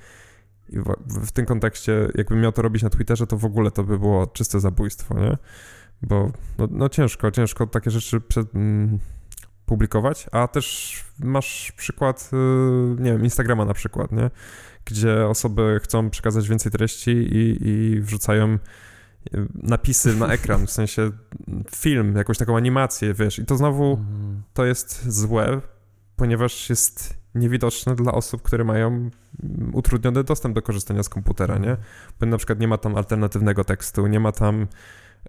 I 0.69 0.79
w, 0.79 0.85
w, 1.07 1.31
tym 1.31 1.45
kontekście, 1.45 2.07
jakbym 2.15 2.41
miał 2.41 2.51
to 2.51 2.61
robić 2.61 2.83
na 2.83 2.89
Twitterze, 2.89 3.27
to 3.27 3.37
w 3.37 3.45
ogóle 3.45 3.71
to 3.71 3.83
by 3.83 3.99
było 3.99 4.27
czyste 4.27 4.59
zabójstwo, 4.59 5.19
nie? 5.19 5.37
Bo 6.01 6.31
no, 6.57 6.67
no 6.71 6.89
ciężko, 6.89 7.31
ciężko 7.31 7.67
takie 7.67 7.91
rzeczy 7.91 8.21
przed, 8.21 8.55
mm, 8.55 8.99
publikować, 9.65 10.27
a 10.31 10.47
też 10.47 10.95
masz 11.19 11.71
przykład, 11.71 12.29
y, 12.33 13.01
nie 13.01 13.11
wiem, 13.11 13.23
Instagrama 13.23 13.65
na 13.65 13.73
przykład, 13.73 14.11
nie? 14.11 14.29
Gdzie 14.85 15.27
osoby 15.27 15.79
chcą 15.83 16.09
przekazać 16.09 16.49
więcej 16.49 16.71
treści 16.71 17.11
i, 17.11 17.67
i 17.69 18.01
wrzucają 18.01 18.57
napisy 19.53 20.15
na 20.15 20.27
ekran, 20.27 20.67
w 20.67 20.71
sensie 20.71 21.11
film, 21.75 22.15
jakąś 22.15 22.37
taką 22.37 22.57
animację, 22.57 23.13
wiesz, 23.13 23.39
i 23.39 23.45
to 23.45 23.57
znowu 23.57 23.91
mhm. 23.91 24.41
to 24.53 24.65
jest 24.65 25.09
złe, 25.09 25.61
ponieważ 26.15 26.69
jest 26.69 27.17
niewidoczne 27.35 27.95
dla 27.95 28.11
osób, 28.11 28.41
które 28.41 28.63
mają 28.63 29.09
utrudniony 29.73 30.23
dostęp 30.23 30.55
do 30.55 30.61
korzystania 30.61 31.03
z 31.03 31.09
komputera, 31.09 31.57
nie? 31.57 31.77
Bo 32.19 32.25
na 32.25 32.37
przykład 32.37 32.59
nie 32.59 32.67
ma 32.67 32.77
tam 32.77 32.95
alternatywnego 32.95 33.63
tekstu, 33.63 34.07
nie 34.07 34.19
ma 34.19 34.31
tam 34.31 34.67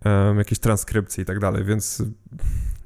um, 0.04 0.38
jakiejś 0.38 0.58
transkrypcji 0.58 1.22
i 1.22 1.24
tak 1.24 1.38
dalej, 1.38 1.64
więc 1.64 2.02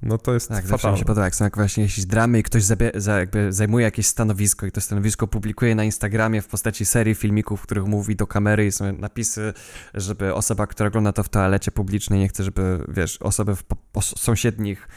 no 0.02 0.18
to 0.18 0.34
jest 0.34 0.48
Tak, 0.48 0.66
fatalne. 0.66 0.92
mi 0.92 0.98
się 0.98 1.04
podoba, 1.04 1.24
jak 1.24 1.34
są 1.34 1.48
właśnie 1.54 1.82
jakieś 1.82 2.04
dramy 2.04 2.38
i 2.38 2.42
ktoś 2.42 2.62
zabie, 2.64 2.92
za, 2.94 3.16
zajmuje 3.48 3.84
jakieś 3.84 4.06
stanowisko 4.06 4.66
i 4.66 4.72
to 4.72 4.80
stanowisko 4.80 5.26
publikuje 5.26 5.74
na 5.74 5.84
Instagramie 5.84 6.42
w 6.42 6.46
postaci 6.46 6.84
serii 6.84 7.14
filmików, 7.14 7.60
w 7.60 7.62
których 7.62 7.84
mówi 7.84 8.16
do 8.16 8.26
kamery 8.26 8.66
i 8.66 8.72
są 8.72 8.92
napisy, 8.92 9.52
żeby 9.94 10.34
osoba, 10.34 10.66
która 10.66 10.88
ogląda 10.88 11.12
to 11.12 11.22
w 11.22 11.28
toalecie 11.28 11.70
publicznej, 11.70 12.20
nie 12.20 12.28
chce, 12.28 12.44
żeby, 12.44 12.84
wiesz, 12.88 13.18
osoby 13.22 13.56
w 13.56 13.64
po, 13.64 13.76
po 13.92 14.02
sąsiednich 14.02 14.88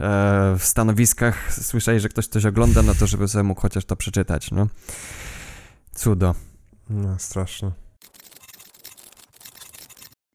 e, 0.00 0.56
w 0.58 0.64
stanowiskach 0.64 1.52
słyszeli, 1.62 2.00
że 2.00 2.08
ktoś 2.08 2.26
coś 2.26 2.46
ogląda, 2.46 2.82
no 2.82 2.94
to 2.94 3.06
żeby 3.06 3.28
sobie 3.28 3.42
mógł 3.42 3.60
chociaż 3.60 3.84
to 3.84 3.96
przeczytać, 3.96 4.50
no. 4.50 4.68
Cudo. 5.94 6.34
No, 6.90 7.18
straszne. 7.18 7.83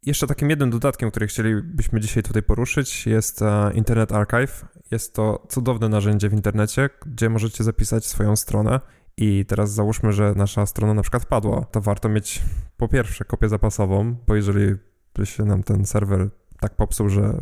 Jeszcze 0.06 0.28
takim 0.28 0.50
jednym 0.50 0.70
dodatkiem, 0.70 1.12
który 1.12 1.28
chcielibyśmy 1.28 2.00
dzisiaj 2.00 2.24
tutaj 2.24 2.44
poruszyć, 2.44 3.06
jest 3.06 3.42
e, 3.42 3.72
Internet 3.74 4.12
Archive. 4.12 4.66
Jest 4.92 5.14
to 5.16 5.48
cudowne 5.50 5.90
narzędzie 5.90 6.30
w 6.30 6.34
internecie, 6.34 6.90
gdzie 7.06 7.30
możecie 7.30 7.64
zapisać 7.64 8.06
swoją 8.06 8.36
stronę. 8.36 8.80
I 9.18 9.46
teraz 9.46 9.72
załóżmy, 9.72 10.12
że 10.12 10.34
nasza 10.36 10.66
strona 10.66 10.94
na 10.94 11.02
przykład 11.02 11.26
padła. 11.26 11.66
To 11.66 11.82
warto 11.82 12.10
mieć 12.10 12.42
po 12.78 12.88
pierwsze 12.88 13.26
kopię 13.26 13.50
zapasową, 13.50 14.16
bo 14.28 14.36
jeżeli 14.36 14.76
by 15.16 15.26
się 15.26 15.46
nam 15.46 15.64
ten 15.64 15.86
serwer 15.86 16.30
tak 16.60 16.76
popsuł, 16.76 17.10
że 17.10 17.42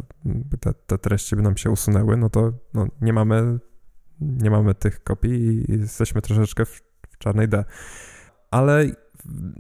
te, 0.60 0.74
te 0.74 0.98
treści 0.98 1.36
by 1.36 1.41
nam 1.41 1.58
się 1.58 1.72
usunęły, 1.72 2.17
no 2.17 2.30
to 2.30 2.54
no, 2.74 2.88
nie, 3.02 3.13
mamy, 3.13 3.60
nie 4.22 4.52
mamy 4.52 4.76
tych 4.76 5.04
kopii 5.04 5.32
i 5.32 5.80
jesteśmy 5.80 6.22
troszeczkę 6.22 6.65
w, 6.65 6.82
w 7.10 7.17
czarnej 7.17 7.48
D. 7.48 7.65
Ale 8.52 8.86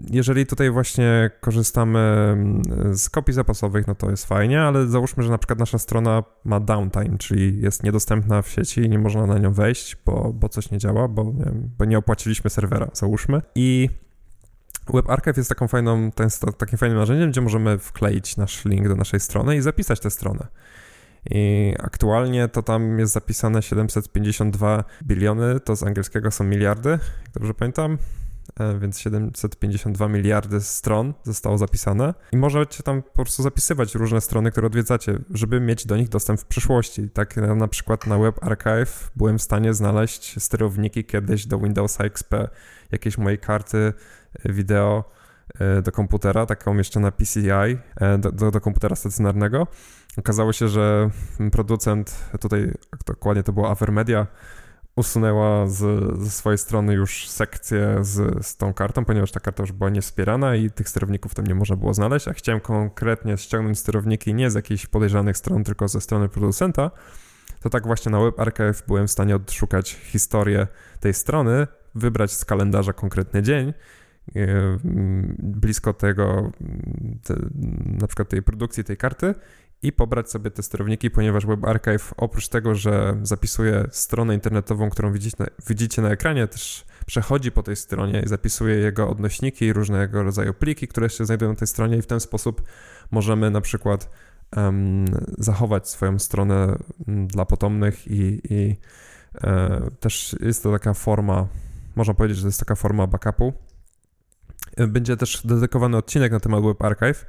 jeżeli 0.09 0.45
tutaj 0.45 0.71
właśnie 0.71 1.31
korzystamy 1.41 1.99
mm, 1.99 2.61
z 2.97 3.09
kopii 3.09 3.33
zapasowych, 3.33 3.87
no 3.87 3.95
to 3.95 4.09
jest 4.09 4.25
fajnie, 4.25 4.61
ale 4.61 4.87
załóżmy, 4.87 5.23
że 5.23 5.29
na 5.29 5.37
przykład 5.37 5.59
nasza 5.59 5.77
strona 5.77 6.23
ma 6.45 6.59
downtime, 6.59 7.17
czyli 7.17 7.61
jest 7.61 7.83
niedostępna 7.83 8.41
w 8.41 8.49
sieci 8.49 8.81
i 8.81 8.89
nie 8.89 8.99
można 8.99 9.25
na 9.25 9.37
nią 9.37 9.53
wejść, 9.53 9.97
bo, 10.05 10.33
bo 10.33 10.49
coś 10.49 10.71
nie 10.71 10.77
działa, 10.77 11.07
bo 11.07 11.23
nie, 11.23 11.51
bo 11.77 11.85
nie 11.85 11.97
opłaciliśmy 11.97 12.49
serwera, 12.49 12.87
załóżmy. 12.93 13.41
I 13.55 13.89
WebArchive 14.93 15.37
jest 15.37 15.49
taką 15.49 15.67
fajną, 15.67 16.11
ten, 16.11 16.29
takim 16.57 16.77
fajnym 16.77 16.97
narzędziem, 16.97 17.31
gdzie 17.31 17.41
możemy 17.41 17.77
wkleić 17.77 18.37
nasz 18.37 18.65
link 18.65 18.87
do 18.87 18.95
naszej 18.95 19.19
strony 19.19 19.57
i 19.57 19.61
zapisać 19.61 19.99
tę 19.99 20.09
stronę. 20.09 20.47
I 21.29 21.73
aktualnie 21.79 22.47
to 22.47 22.63
tam 22.63 22.99
jest 22.99 23.13
zapisane 23.13 23.61
752 23.61 24.83
biliony, 25.03 25.59
to 25.59 25.75
z 25.75 25.83
angielskiego 25.83 26.31
są 26.31 26.43
miliardy, 26.43 26.89
jak 26.89 27.31
dobrze 27.33 27.53
pamiętam. 27.53 27.97
E, 28.59 28.79
więc 28.79 28.99
752 28.99 30.07
miliardy 30.07 30.61
stron 30.61 31.13
zostało 31.23 31.57
zapisane 31.57 32.13
i 32.31 32.37
możecie 32.37 32.83
tam 32.83 33.01
po 33.01 33.11
prostu 33.11 33.43
zapisywać 33.43 33.95
różne 33.95 34.21
strony, 34.21 34.51
które 34.51 34.67
odwiedzacie, 34.67 35.19
żeby 35.33 35.59
mieć 35.59 35.85
do 35.85 35.97
nich 35.97 36.09
dostęp 36.09 36.39
w 36.39 36.45
przyszłości. 36.45 37.09
Tak 37.09 37.35
na 37.37 37.67
przykład 37.67 38.07
na 38.07 38.17
Web 38.17 38.43
Archive 38.43 39.11
byłem 39.15 39.37
w 39.37 39.41
stanie 39.41 39.73
znaleźć 39.73 40.43
sterowniki 40.43 41.05
kiedyś 41.05 41.45
do 41.45 41.59
Windows 41.59 42.01
XP, 42.01 42.33
jakieś 42.91 43.17
mojej 43.17 43.39
karty 43.39 43.93
wideo 44.45 45.03
e, 45.59 45.81
do 45.81 45.91
komputera, 45.91 46.45
taką 46.45 46.77
jeszcze 46.77 46.99
na 46.99 47.11
PCI, 47.11 47.49
e, 47.95 48.17
do, 48.17 48.31
do, 48.31 48.51
do 48.51 48.61
komputera 48.61 48.95
stacjonarnego. 48.95 49.67
Okazało 50.17 50.53
się, 50.53 50.67
że 50.67 51.09
producent, 51.51 52.15
tutaj 52.39 52.71
dokładnie 53.05 53.43
to 53.43 53.53
było 53.53 53.71
Avermedia, 53.71 54.27
usunęła 54.97 55.67
z, 55.67 55.79
ze 56.19 56.29
swojej 56.29 56.57
strony 56.57 56.93
już 56.93 57.29
sekcję 57.29 57.97
z, 58.01 58.45
z 58.45 58.57
tą 58.57 58.73
kartą, 58.73 59.05
ponieważ 59.05 59.31
ta 59.31 59.39
karta 59.39 59.63
już 59.63 59.71
była 59.71 59.89
niewspierana 59.89 60.55
i 60.55 60.71
tych 60.71 60.89
sterowników 60.89 61.35
tam 61.35 61.47
nie 61.47 61.55
można 61.55 61.75
było 61.75 61.93
znaleźć, 61.93 62.27
a 62.27 62.33
chciałem 62.33 62.61
konkretnie 62.61 63.37
ściągnąć 63.37 63.79
sterowniki 63.79 64.33
nie 64.33 64.51
z 64.51 64.55
jakichś 64.55 64.87
podejrzanych 64.87 65.37
stron, 65.37 65.63
tylko 65.63 65.87
ze 65.87 66.01
strony 66.01 66.29
producenta, 66.29 66.91
to 67.61 67.69
tak 67.69 67.87
właśnie 67.87 68.11
na 68.11 68.19
Web 68.19 68.39
Archive 68.39 68.83
byłem 68.87 69.07
w 69.07 69.11
stanie 69.11 69.35
odszukać 69.35 69.91
historię 69.93 70.67
tej 70.99 71.13
strony, 71.13 71.67
wybrać 71.95 72.31
z 72.31 72.45
kalendarza 72.45 72.93
konkretny 72.93 73.43
dzień, 73.43 73.73
e, 74.35 74.77
blisko 75.39 75.93
tego, 75.93 76.51
te, 77.23 77.35
na 77.85 78.07
przykład 78.07 78.29
tej 78.29 78.41
produkcji 78.41 78.83
tej 78.83 78.97
karty 78.97 79.35
i 79.81 79.91
pobrać 79.91 80.31
sobie 80.31 80.51
te 80.51 80.63
sterowniki, 80.63 81.11
ponieważ 81.11 81.45
WebArchive 81.45 82.13
oprócz 82.17 82.47
tego, 82.47 82.75
że 82.75 83.17
zapisuje 83.23 83.85
stronę 83.91 84.33
internetową, 84.33 84.89
którą 84.89 85.11
widzicie 85.11 85.37
na, 85.39 85.45
widzicie 85.67 86.01
na 86.01 86.09
ekranie, 86.09 86.47
też 86.47 86.85
przechodzi 87.05 87.51
po 87.51 87.63
tej 87.63 87.75
stronie 87.75 88.21
i 88.25 88.27
zapisuje 88.27 88.75
jego 88.75 89.09
odnośniki 89.09 89.65
i 89.65 89.73
różnego 89.73 90.23
rodzaju 90.23 90.53
pliki, 90.53 90.87
które 90.87 91.09
się 91.09 91.25
znajdują 91.25 91.51
na 91.51 91.57
tej 91.57 91.67
stronie 91.67 91.97
i 91.97 92.01
w 92.01 92.07
ten 92.07 92.19
sposób 92.19 92.63
możemy 93.11 93.51
na 93.51 93.61
przykład 93.61 94.09
um, 94.55 95.05
zachować 95.37 95.89
swoją 95.89 96.19
stronę 96.19 96.77
mm, 97.07 97.27
dla 97.27 97.45
potomnych 97.45 98.07
i, 98.07 98.41
i 98.49 98.75
e, 99.41 99.81
też 99.99 100.35
jest 100.39 100.63
to 100.63 100.71
taka 100.71 100.93
forma, 100.93 101.47
można 101.95 102.13
powiedzieć, 102.13 102.37
że 102.37 102.43
to 102.43 102.47
jest 102.47 102.59
taka 102.59 102.75
forma 102.75 103.07
backupu. 103.07 103.53
Będzie 104.87 105.17
też 105.17 105.41
dedykowany 105.45 105.97
odcinek 105.97 106.31
na 106.31 106.39
temat 106.39 106.63
WebArchive, 106.63 107.25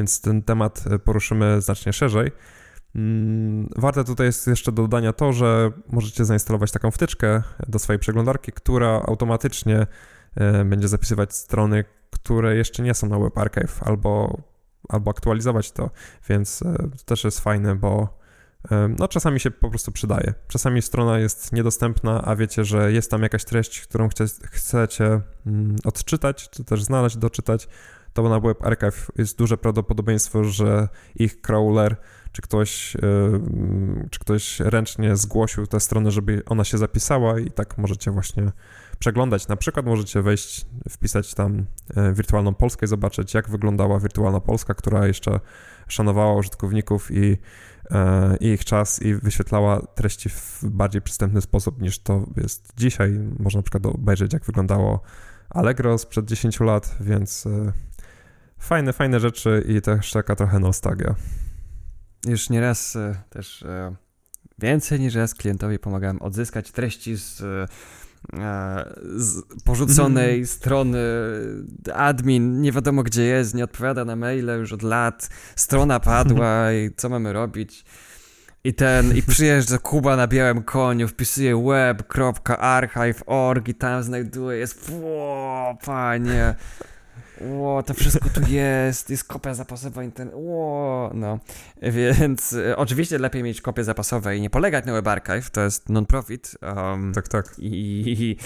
więc 0.00 0.20
ten 0.20 0.42
temat 0.42 0.84
e, 0.90 0.98
poruszymy 0.98 1.60
znacznie 1.60 1.92
szerzej. 1.92 2.32
Mm, 2.94 3.68
warte 3.76 4.04
tutaj 4.04 4.26
jest 4.26 4.46
jeszcze 4.46 4.72
do 4.72 4.82
dodania 4.82 5.12
to, 5.12 5.32
że 5.32 5.70
możecie 5.88 6.24
zainstalować 6.24 6.72
taką 6.72 6.90
wtyczkę 6.90 7.42
do 7.68 7.78
swojej 7.78 8.00
przeglądarki, 8.00 8.52
która 8.52 9.02
automatycznie 9.06 9.86
e, 10.34 10.64
będzie 10.64 10.88
zapisywać 10.88 11.34
strony, 11.34 11.84
które 12.10 12.56
jeszcze 12.56 12.82
nie 12.82 12.94
są 12.94 13.08
na 13.08 13.18
Web 13.18 13.38
Archive, 13.38 13.82
albo, 13.82 14.40
albo 14.88 15.10
aktualizować 15.10 15.72
to, 15.72 15.90
więc 16.28 16.62
e, 16.62 16.74
to 16.76 17.04
też 17.04 17.24
jest 17.24 17.40
fajne, 17.40 17.76
bo 17.76 18.20
no 18.98 19.08
czasami 19.08 19.40
się 19.40 19.50
po 19.50 19.70
prostu 19.70 19.92
przydaje. 19.92 20.34
Czasami 20.48 20.82
strona 20.82 21.18
jest 21.18 21.52
niedostępna, 21.52 22.22
a 22.24 22.36
wiecie, 22.36 22.64
że 22.64 22.92
jest 22.92 23.10
tam 23.10 23.22
jakaś 23.22 23.44
treść, 23.44 23.80
którą 23.80 24.08
chce, 24.08 24.24
chcecie 24.42 25.20
mm, 25.46 25.76
odczytać, 25.84 26.50
czy 26.50 26.64
też 26.64 26.84
znaleźć, 26.84 27.16
doczytać, 27.16 27.68
to 28.12 28.28
na 28.28 28.40
Web 28.40 28.66
Archive 28.66 29.10
jest 29.16 29.38
duże 29.38 29.58
prawdopodobieństwo, 29.58 30.44
że 30.44 30.88
ich 31.14 31.40
crawler 31.40 31.96
czy 32.32 32.42
ktoś, 32.42 32.96
e, 32.96 33.00
czy 34.10 34.20
ktoś 34.20 34.60
ręcznie 34.60 35.16
zgłosił 35.16 35.66
tę 35.66 35.80
stronę, 35.80 36.10
żeby 36.10 36.42
ona 36.46 36.64
się 36.64 36.78
zapisała 36.78 37.38
i 37.38 37.50
tak 37.50 37.78
możecie 37.78 38.10
właśnie 38.10 38.52
przeglądać. 38.98 39.48
Na 39.48 39.56
przykład 39.56 39.86
możecie 39.86 40.22
wejść, 40.22 40.66
wpisać 40.88 41.34
tam 41.34 41.66
e, 41.96 42.12
wirtualną 42.12 42.54
Polskę 42.54 42.86
i 42.86 42.88
zobaczyć, 42.88 43.34
jak 43.34 43.50
wyglądała 43.50 44.00
wirtualna 44.00 44.40
Polska, 44.40 44.74
która 44.74 45.06
jeszcze 45.06 45.40
szanowała 45.88 46.34
użytkowników 46.34 47.10
i, 47.10 47.36
e, 47.90 48.36
i 48.40 48.46
ich 48.46 48.64
czas 48.64 49.02
i 49.02 49.14
wyświetlała 49.14 49.80
treści 49.80 50.28
w 50.28 50.60
bardziej 50.64 51.02
przystępny 51.02 51.40
sposób 51.40 51.82
niż 51.82 51.98
to 51.98 52.26
jest 52.36 52.72
dzisiaj. 52.76 53.18
Można 53.38 53.58
na 53.58 53.62
przykład 53.62 53.86
obejrzeć, 53.86 54.32
jak 54.32 54.44
wyglądało 54.44 55.00
Allegro 55.50 55.98
sprzed 55.98 56.26
10 56.26 56.60
lat, 56.60 56.96
więc 57.00 57.48
fajne, 58.60 58.92
fajne 58.92 59.20
rzeczy 59.20 59.64
i 59.68 59.80
też 59.80 60.10
taka 60.10 60.36
trochę 60.36 60.58
nostalgia. 60.58 61.14
Już 62.26 62.50
nieraz 62.50 62.96
e, 62.96 63.14
też 63.30 63.62
e, 63.62 63.94
więcej 64.58 65.00
niż 65.00 65.14
raz 65.14 65.34
klientowi 65.34 65.78
pomagałem 65.78 66.22
odzyskać 66.22 66.70
treści 66.70 67.16
z, 67.16 67.40
e, 67.40 67.66
z 69.16 69.42
porzuconej 69.64 70.34
mm. 70.34 70.46
strony 70.46 70.98
admin, 71.94 72.60
nie 72.60 72.72
wiadomo 72.72 73.02
gdzie 73.02 73.22
jest, 73.22 73.54
nie 73.54 73.64
odpowiada 73.64 74.04
na 74.04 74.16
maile 74.16 74.58
już 74.58 74.72
od 74.72 74.82
lat, 74.82 75.28
strona 75.56 76.00
padła 76.00 76.72
i 76.72 76.90
co 76.96 77.08
mamy 77.08 77.32
robić? 77.32 77.84
I 78.64 78.74
ten, 78.74 79.16
i 79.16 79.22
przyjeżdża 79.22 79.78
Kuba 79.78 80.16
na 80.16 80.26
białym 80.26 80.62
koniu, 80.62 81.08
wpisuje 81.08 81.64
web.archive.org 81.64 83.68
i 83.68 83.74
tam 83.74 84.02
znajduje, 84.02 84.58
jest, 84.58 84.92
o, 85.04 85.78
panie, 85.84 86.54
Ło, 87.40 87.82
to 87.82 87.94
wszystko 87.94 88.28
tu 88.28 88.40
jest, 88.48 89.10
jest 89.10 89.24
kopia 89.24 89.54
zapasowa 89.54 90.04
internetu, 90.04 90.40
ło, 90.40 91.10
no. 91.14 91.38
Więc 91.82 92.52
e, 92.52 92.76
oczywiście 92.76 93.18
lepiej 93.18 93.42
mieć 93.42 93.60
kopię 93.60 93.84
zapasową 93.84 94.30
i 94.30 94.40
nie 94.40 94.50
polegać 94.50 94.84
na 94.84 94.92
Web 94.92 95.08
Archive, 95.08 95.50
to 95.50 95.60
jest 95.60 95.88
non-profit. 95.88 96.56
Um, 96.62 97.12
tak, 97.14 97.28
tak. 97.28 97.58
I, 97.58 98.04
i, 98.22 98.36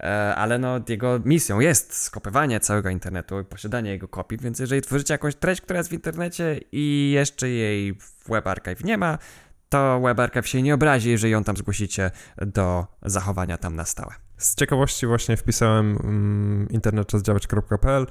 e, 0.00 0.34
ale 0.34 0.58
no, 0.58 0.80
jego 0.88 1.20
misją 1.24 1.60
jest 1.60 1.94
skopiowanie 1.94 2.60
całego 2.60 2.90
internetu 2.90 3.40
i 3.40 3.44
posiadanie 3.44 3.90
jego 3.90 4.08
kopii, 4.08 4.38
więc 4.38 4.58
jeżeli 4.58 4.82
tworzycie 4.82 5.14
jakąś 5.14 5.34
treść, 5.34 5.60
która 5.60 5.78
jest 5.78 5.90
w 5.90 5.92
internecie 5.92 6.60
i 6.72 7.10
jeszcze 7.14 7.48
jej 7.48 7.94
w 7.94 8.28
Web 8.28 8.46
Archive 8.46 8.84
nie 8.84 8.98
ma, 8.98 9.18
to 9.68 10.00
Web 10.00 10.20
Archive 10.20 10.48
się 10.48 10.62
nie 10.62 10.74
obrazi, 10.74 11.10
jeżeli 11.10 11.32
ją 11.32 11.44
tam 11.44 11.56
zgłosicie 11.56 12.10
do 12.36 12.86
zachowania 13.02 13.58
tam 13.58 13.76
na 13.76 13.84
stałe. 13.84 14.14
Z 14.36 14.54
ciekawości 14.54 15.06
właśnie 15.06 15.36
wpisałem 15.36 15.96
um, 15.96 16.66
internetczasdziałać.pl 16.70 18.06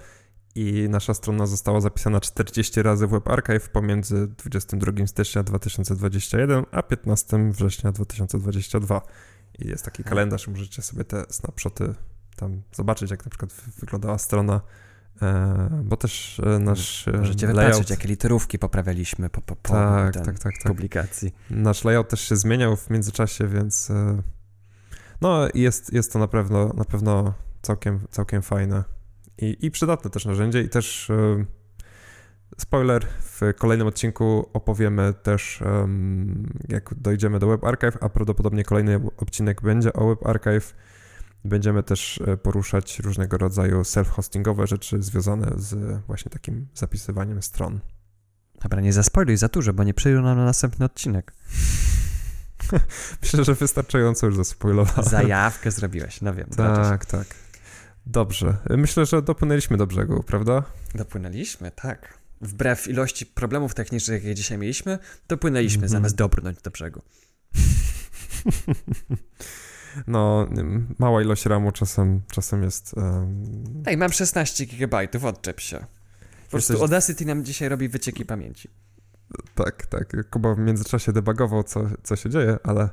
i 0.55 0.89
nasza 0.89 1.13
strona 1.13 1.45
została 1.47 1.81
zapisana 1.81 2.19
40 2.19 2.81
razy 2.81 3.07
w 3.07 3.09
Web 3.09 3.27
Archive 3.27 3.69
pomiędzy 3.69 4.27
22 4.27 5.07
stycznia 5.07 5.43
2021 5.43 6.65
a 6.71 6.83
15 6.83 7.51
września 7.51 7.91
2022. 7.91 9.01
I 9.59 9.67
jest 9.67 9.85
taki 9.85 10.03
kalendarz, 10.03 10.47
możecie 10.47 10.81
sobie 10.81 11.03
te 11.03 11.25
snapshoty 11.29 11.93
tam 12.35 12.61
zobaczyć, 12.73 13.11
jak 13.11 13.25
na 13.25 13.29
przykład 13.29 13.53
wyglądała 13.79 14.17
strona, 14.17 14.61
e, 15.21 15.81
bo 15.83 15.97
też 15.97 16.41
e, 16.45 16.59
nasz 16.59 17.07
e, 17.07 17.11
Możecie 17.11 17.47
layout... 17.47 17.61
wypatrzeć, 17.63 17.89
jakie 17.89 18.07
literówki 18.07 18.59
poprawialiśmy 18.59 19.29
po, 19.29 19.41
po, 19.41 19.55
po 19.55 19.73
tak, 19.73 20.13
tak, 20.13 20.25
tak, 20.25 20.39
tak, 20.39 20.53
publikacji. 20.63 21.33
Nasz 21.49 21.83
layout 21.83 22.09
też 22.09 22.21
się 22.21 22.35
zmieniał 22.35 22.75
w 22.75 22.89
międzyczasie, 22.89 23.47
więc 23.47 23.91
no 25.21 25.47
jest, 25.53 25.93
jest 25.93 26.13
to 26.13 26.19
na 26.19 26.27
pewno, 26.27 26.73
na 26.73 26.85
pewno 26.85 27.33
całkiem, 27.61 27.99
całkiem 28.11 28.41
fajne 28.41 28.83
i, 29.41 29.65
i 29.65 29.71
przydatne 29.71 30.09
też 30.09 30.25
narzędzie 30.25 30.61
i 30.61 30.69
też 30.69 31.09
e, 31.09 31.45
spoiler, 32.57 33.07
w 33.19 33.41
kolejnym 33.57 33.87
odcinku 33.87 34.49
opowiemy 34.53 35.13
też 35.13 35.63
jak 36.69 36.93
dojdziemy 36.97 37.39
do 37.39 37.47
Web 37.47 37.63
Archive, 37.63 37.97
a 38.01 38.09
prawdopodobnie 38.09 38.63
kolejny 38.63 38.99
odcinek 39.17 39.61
będzie 39.61 39.93
o 39.93 40.07
Web 40.07 40.25
Archive. 40.25 40.75
Będziemy 41.45 41.83
też 41.83 42.21
e, 42.27 42.37
poruszać 42.37 42.99
różnego 42.99 43.37
rodzaju 43.37 43.81
self-hostingowe 43.81 44.67
rzeczy 44.67 45.03
związane 45.03 45.51
z 45.55 46.01
właśnie 46.07 46.31
takim 46.31 46.67
zapisywaniem 46.73 47.41
stron. 47.41 47.79
Dobra, 48.61 48.81
nie 48.81 48.93
zaspoiluj 48.93 49.37
za 49.37 49.47
dużo, 49.47 49.73
bo 49.73 49.83
nie 49.83 49.93
przyjdą 49.93 50.21
nam 50.21 50.37
na 50.37 50.45
następny 50.45 50.85
odcinek. 50.85 51.33
Myślę, 53.21 53.43
że 53.43 53.55
wystarczająco 53.55 54.25
już 54.25 54.35
zaspoilowałem. 54.35 55.09
Zajawkę 55.09 55.71
zrobiłeś, 55.71 56.21
no 56.21 56.33
wiem. 56.33 56.49
Tak, 56.57 57.05
tak. 57.05 57.27
Dobrze. 58.05 58.57
Myślę, 58.69 59.05
że 59.05 59.21
dopłynęliśmy 59.21 59.77
do 59.77 59.87
brzegu, 59.87 60.23
prawda? 60.23 60.63
Dopłynęliśmy, 60.95 61.71
tak. 61.71 62.17
Wbrew 62.41 62.87
ilości 62.87 63.25
problemów 63.25 63.73
technicznych, 63.73 64.23
jakie 64.23 64.35
dzisiaj 64.35 64.57
mieliśmy, 64.57 64.99
dopłynęliśmy 65.27 65.83
Mhm. 65.83 65.89
zamiast 65.89 66.15
dobrnąć 66.15 66.61
do 66.61 66.71
brzegu. 66.71 67.01
No, 70.07 70.47
mała 70.99 71.21
ilość 71.21 71.45
ramu 71.45 71.71
czasem, 71.71 72.21
czasem 72.31 72.63
jest... 72.63 72.93
Um... 72.97 73.83
Ej, 73.85 73.97
mam 73.97 74.11
16 74.11 74.65
GB, 74.65 75.07
odczep 75.23 75.59
się. 75.59 75.77
Po 75.77 76.49
prostu 76.51 76.73
Jesteś- 76.73 76.81
Audacity 76.81 77.25
nam 77.25 77.45
dzisiaj 77.45 77.69
robi 77.69 77.89
wycieki 77.89 78.25
pamięci. 78.25 78.69
Tak, 79.55 79.85
tak. 79.85 80.29
Kuba 80.29 80.55
w 80.55 80.57
międzyczasie 80.59 81.13
debugował, 81.13 81.63
co, 81.63 81.83
co 82.03 82.15
się 82.15 82.29
dzieje, 82.29 82.57
ale 82.63 82.89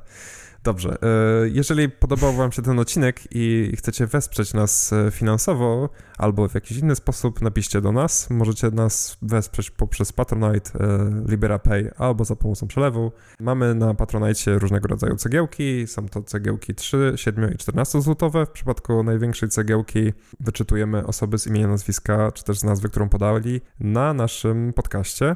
dobrze. 0.63 0.97
E, 1.01 1.49
Jeżeli 1.49 1.89
podobał 1.89 2.33
Wam 2.33 2.51
się 2.51 2.61
ten 2.61 2.79
odcinek 2.79 3.21
i 3.31 3.73
chcecie 3.77 4.07
wesprzeć 4.07 4.53
nas 4.53 4.93
e, 4.93 5.11
finansowo 5.11 5.89
albo 6.17 6.47
w 6.49 6.53
jakiś 6.53 6.77
inny 6.77 6.95
sposób, 6.95 7.41
napiszcie 7.41 7.81
do 7.81 7.91
nas. 7.91 8.29
Możecie 8.29 8.71
nas 8.71 9.17
wesprzeć 9.21 9.71
poprzez 9.71 10.13
Patronite, 10.13 10.79
e, 10.79 11.11
LiberaPay 11.27 11.91
albo 11.97 12.25
za 12.25 12.35
pomocą 12.35 12.67
przelewu. 12.67 13.11
Mamy 13.39 13.75
na 13.75 13.93
Patronite 13.93 14.59
różnego 14.59 14.87
rodzaju 14.87 15.15
cegiełki. 15.15 15.87
Są 15.87 16.09
to 16.09 16.23
cegiełki 16.23 16.75
3, 16.75 17.13
7 17.15 17.53
i 17.53 17.57
14 17.57 18.01
złotowe. 18.01 18.45
W 18.45 18.49
przypadku 18.49 19.03
największej 19.03 19.49
cegiełki 19.49 20.13
wyczytujemy 20.39 21.07
osoby 21.07 21.37
z 21.37 21.47
imienia, 21.47 21.67
nazwiska, 21.67 22.31
czy 22.31 22.43
też 22.43 22.59
z 22.59 22.63
nazwy, 22.63 22.89
którą 22.89 23.09
podali 23.09 23.61
na 23.79 24.13
naszym 24.13 24.73
podcaście. 24.73 25.35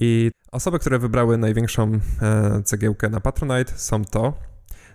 I 0.00 0.30
osoby, 0.52 0.78
które 0.78 0.98
wybrały 0.98 1.38
największą 1.38 1.92
e, 2.22 2.62
cegiełkę 2.64 3.08
na 3.08 3.20
Patronite 3.20 3.72
są 3.76 4.04
to 4.04 4.34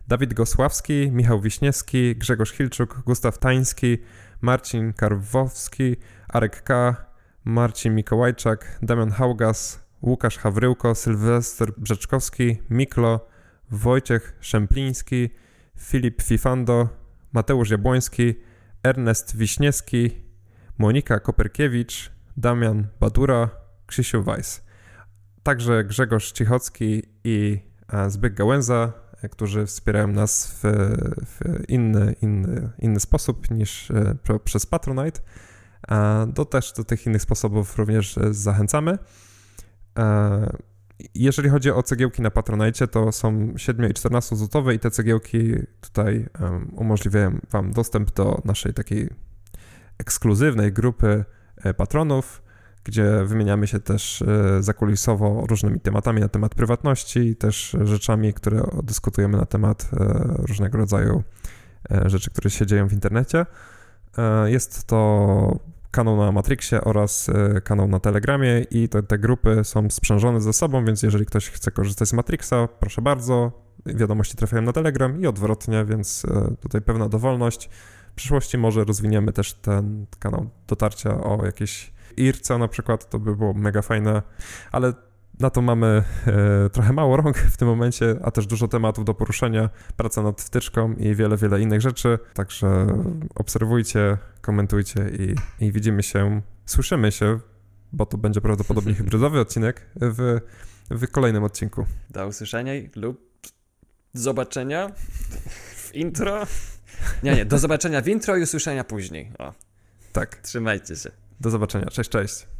Dawid 0.07 0.33
Gosławski, 0.33 1.11
Michał 1.11 1.41
Wiśniewski, 1.41 2.15
Grzegorz 2.15 2.51
Hilczuk, 2.51 3.03
Gustaw 3.05 3.37
Tański, 3.37 3.97
Marcin 4.41 4.93
Karwowski, 4.93 5.95
Arek 6.29 6.63
K., 6.63 6.95
Marcin 7.45 7.95
Mikołajczak, 7.95 8.79
Damian 8.81 9.11
Haugas, 9.11 9.79
Łukasz 10.01 10.37
Hawryłko, 10.37 10.95
Sylwester 10.95 11.71
Brzeczkowski, 11.77 12.57
Miklo, 12.69 13.27
Wojciech 13.71 14.37
Szempliński, 14.41 15.29
Filip 15.79 16.21
Fifando, 16.21 16.89
Mateusz 17.33 17.69
Jabłoński, 17.69 18.35
Ernest 18.83 19.37
Wiśniewski, 19.37 20.11
Monika 20.77 21.19
Koperkiewicz, 21.19 22.11
Damian 22.37 22.87
Badura, 22.99 23.49
Krzysiu 23.87 24.23
Weiss. 24.23 24.72
Także 25.43 25.83
Grzegorz 25.83 26.31
Cichocki 26.31 27.03
i 27.23 27.59
e, 27.93 28.09
Zbyk 28.09 28.33
Gałęza, 28.33 28.93
e, 29.21 29.29
którzy 29.29 29.65
wspierają 29.65 30.07
nas 30.07 30.47
w, 30.47 30.61
w 31.25 31.63
inny, 31.69 32.15
inny, 32.21 32.69
inny 32.79 32.99
sposób 32.99 33.51
niż 33.51 33.91
e, 33.91 34.15
przez 34.43 34.65
Patronite. 34.65 35.21
Do 36.27 36.45
też 36.45 36.73
do 36.73 36.83
tych 36.83 37.05
innych 37.05 37.21
sposobów 37.21 37.77
również 37.77 38.19
zachęcamy. 38.31 38.97
Jeżeli 41.15 41.49
chodzi 41.49 41.71
o 41.71 41.83
cegiełki 41.83 42.21
na 42.21 42.31
Patronite, 42.31 42.87
to 42.87 43.11
są 43.11 43.53
7 43.57 43.91
i 43.91 43.93
14 43.93 44.35
złotowe 44.35 44.75
i 44.75 44.79
te 44.79 44.91
cegiełki 44.91 45.53
tutaj 45.81 46.27
umożliwiają 46.71 47.39
Wam 47.51 47.71
dostęp 47.71 48.13
do 48.13 48.41
naszej 48.45 48.73
takiej 48.73 49.09
ekskluzywnej 49.97 50.73
grupy 50.73 51.25
patronów, 51.77 52.42
gdzie 52.83 53.23
wymieniamy 53.25 53.67
się 53.67 53.79
też 53.79 54.21
e, 54.21 54.63
zakulisowo 54.63 55.45
różnymi 55.49 55.79
tematami 55.79 56.21
na 56.21 56.29
temat 56.29 56.55
prywatności, 56.55 57.35
też 57.35 57.77
rzeczami, 57.83 58.33
które 58.33 58.63
dyskutujemy 58.83 59.37
na 59.37 59.45
temat 59.45 59.89
e, 59.93 59.97
różnego 60.37 60.77
rodzaju 60.77 61.23
e, 61.91 62.09
rzeczy, 62.09 62.31
które 62.31 62.49
się 62.49 62.65
dzieją 62.65 62.87
w 62.87 62.93
internecie. 62.93 63.45
Jest 64.45 64.83
to 64.83 65.59
kanał 65.91 66.17
na 66.17 66.31
Matrixie 66.31 66.81
oraz 66.81 67.29
kanał 67.63 67.87
na 67.87 67.99
Telegramie 67.99 68.65
i 68.71 68.89
te, 68.89 69.03
te 69.03 69.17
grupy 69.17 69.63
są 69.63 69.89
sprzężone 69.89 70.41
ze 70.41 70.53
sobą, 70.53 70.85
więc 70.85 71.03
jeżeli 71.03 71.25
ktoś 71.25 71.49
chce 71.49 71.71
korzystać 71.71 72.09
z 72.09 72.13
Matrixa, 72.13 72.67
proszę 72.79 73.01
bardzo. 73.01 73.51
Wiadomości 73.85 74.37
trafiają 74.37 74.61
na 74.61 74.73
Telegram 74.73 75.21
i 75.21 75.27
odwrotnie, 75.27 75.85
więc 75.85 76.25
tutaj 76.61 76.81
pewna 76.81 77.09
dowolność. 77.09 77.69
W 78.11 78.15
przyszłości 78.15 78.57
może 78.57 78.83
rozwiniemy 78.83 79.33
też 79.33 79.53
ten 79.53 80.05
kanał 80.19 80.49
dotarcia 80.67 81.23
o 81.23 81.45
jakieś 81.45 81.92
IRCA 82.17 82.57
na 82.57 82.67
przykład, 82.67 83.09
to 83.09 83.19
by 83.19 83.35
było 83.35 83.53
mega 83.53 83.81
fajne, 83.81 84.21
ale 84.71 84.93
na 85.39 85.49
to 85.49 85.61
mamy 85.61 86.03
e, 86.27 86.69
trochę 86.69 86.93
mało 86.93 87.17
rąk 87.17 87.37
w 87.37 87.57
tym 87.57 87.67
momencie, 87.67 88.15
a 88.23 88.31
też 88.31 88.47
dużo 88.47 88.67
tematów 88.67 89.05
do 89.05 89.13
poruszenia, 89.13 89.69
praca 89.97 90.21
nad 90.23 90.41
wtyczką 90.41 90.93
i 90.93 91.15
wiele, 91.15 91.37
wiele 91.37 91.61
innych 91.61 91.81
rzeczy, 91.81 92.19
także 92.33 92.87
obserwujcie, 93.35 94.17
komentujcie 94.41 95.09
i, 95.09 95.35
i 95.65 95.71
widzimy 95.71 96.03
się, 96.03 96.41
słyszymy 96.65 97.11
się, 97.11 97.39
bo 97.93 98.05
to 98.05 98.17
będzie 98.17 98.41
prawdopodobnie 98.41 98.93
hybrydowy 99.03 99.39
odcinek 99.39 99.85
w, 99.95 100.39
w 100.89 101.11
kolejnym 101.11 101.43
odcinku. 101.43 101.85
Do 102.09 102.27
usłyszenia 102.27 102.71
lub 102.95 103.33
zobaczenia 104.13 104.91
w 105.75 105.95
intro. 105.95 106.47
Nie, 107.23 107.35
nie, 107.35 107.45
do 107.45 107.57
zobaczenia 107.57 108.01
w 108.01 108.07
intro 108.07 108.37
i 108.37 108.41
usłyszenia 108.41 108.83
później. 108.83 109.31
O, 109.39 109.53
Tak, 110.13 110.35
trzymajcie 110.35 110.95
się. 110.95 111.11
Do 111.43 111.49
zobaczenia, 111.49 111.85
cześć, 111.85 112.09
cześć. 112.09 112.52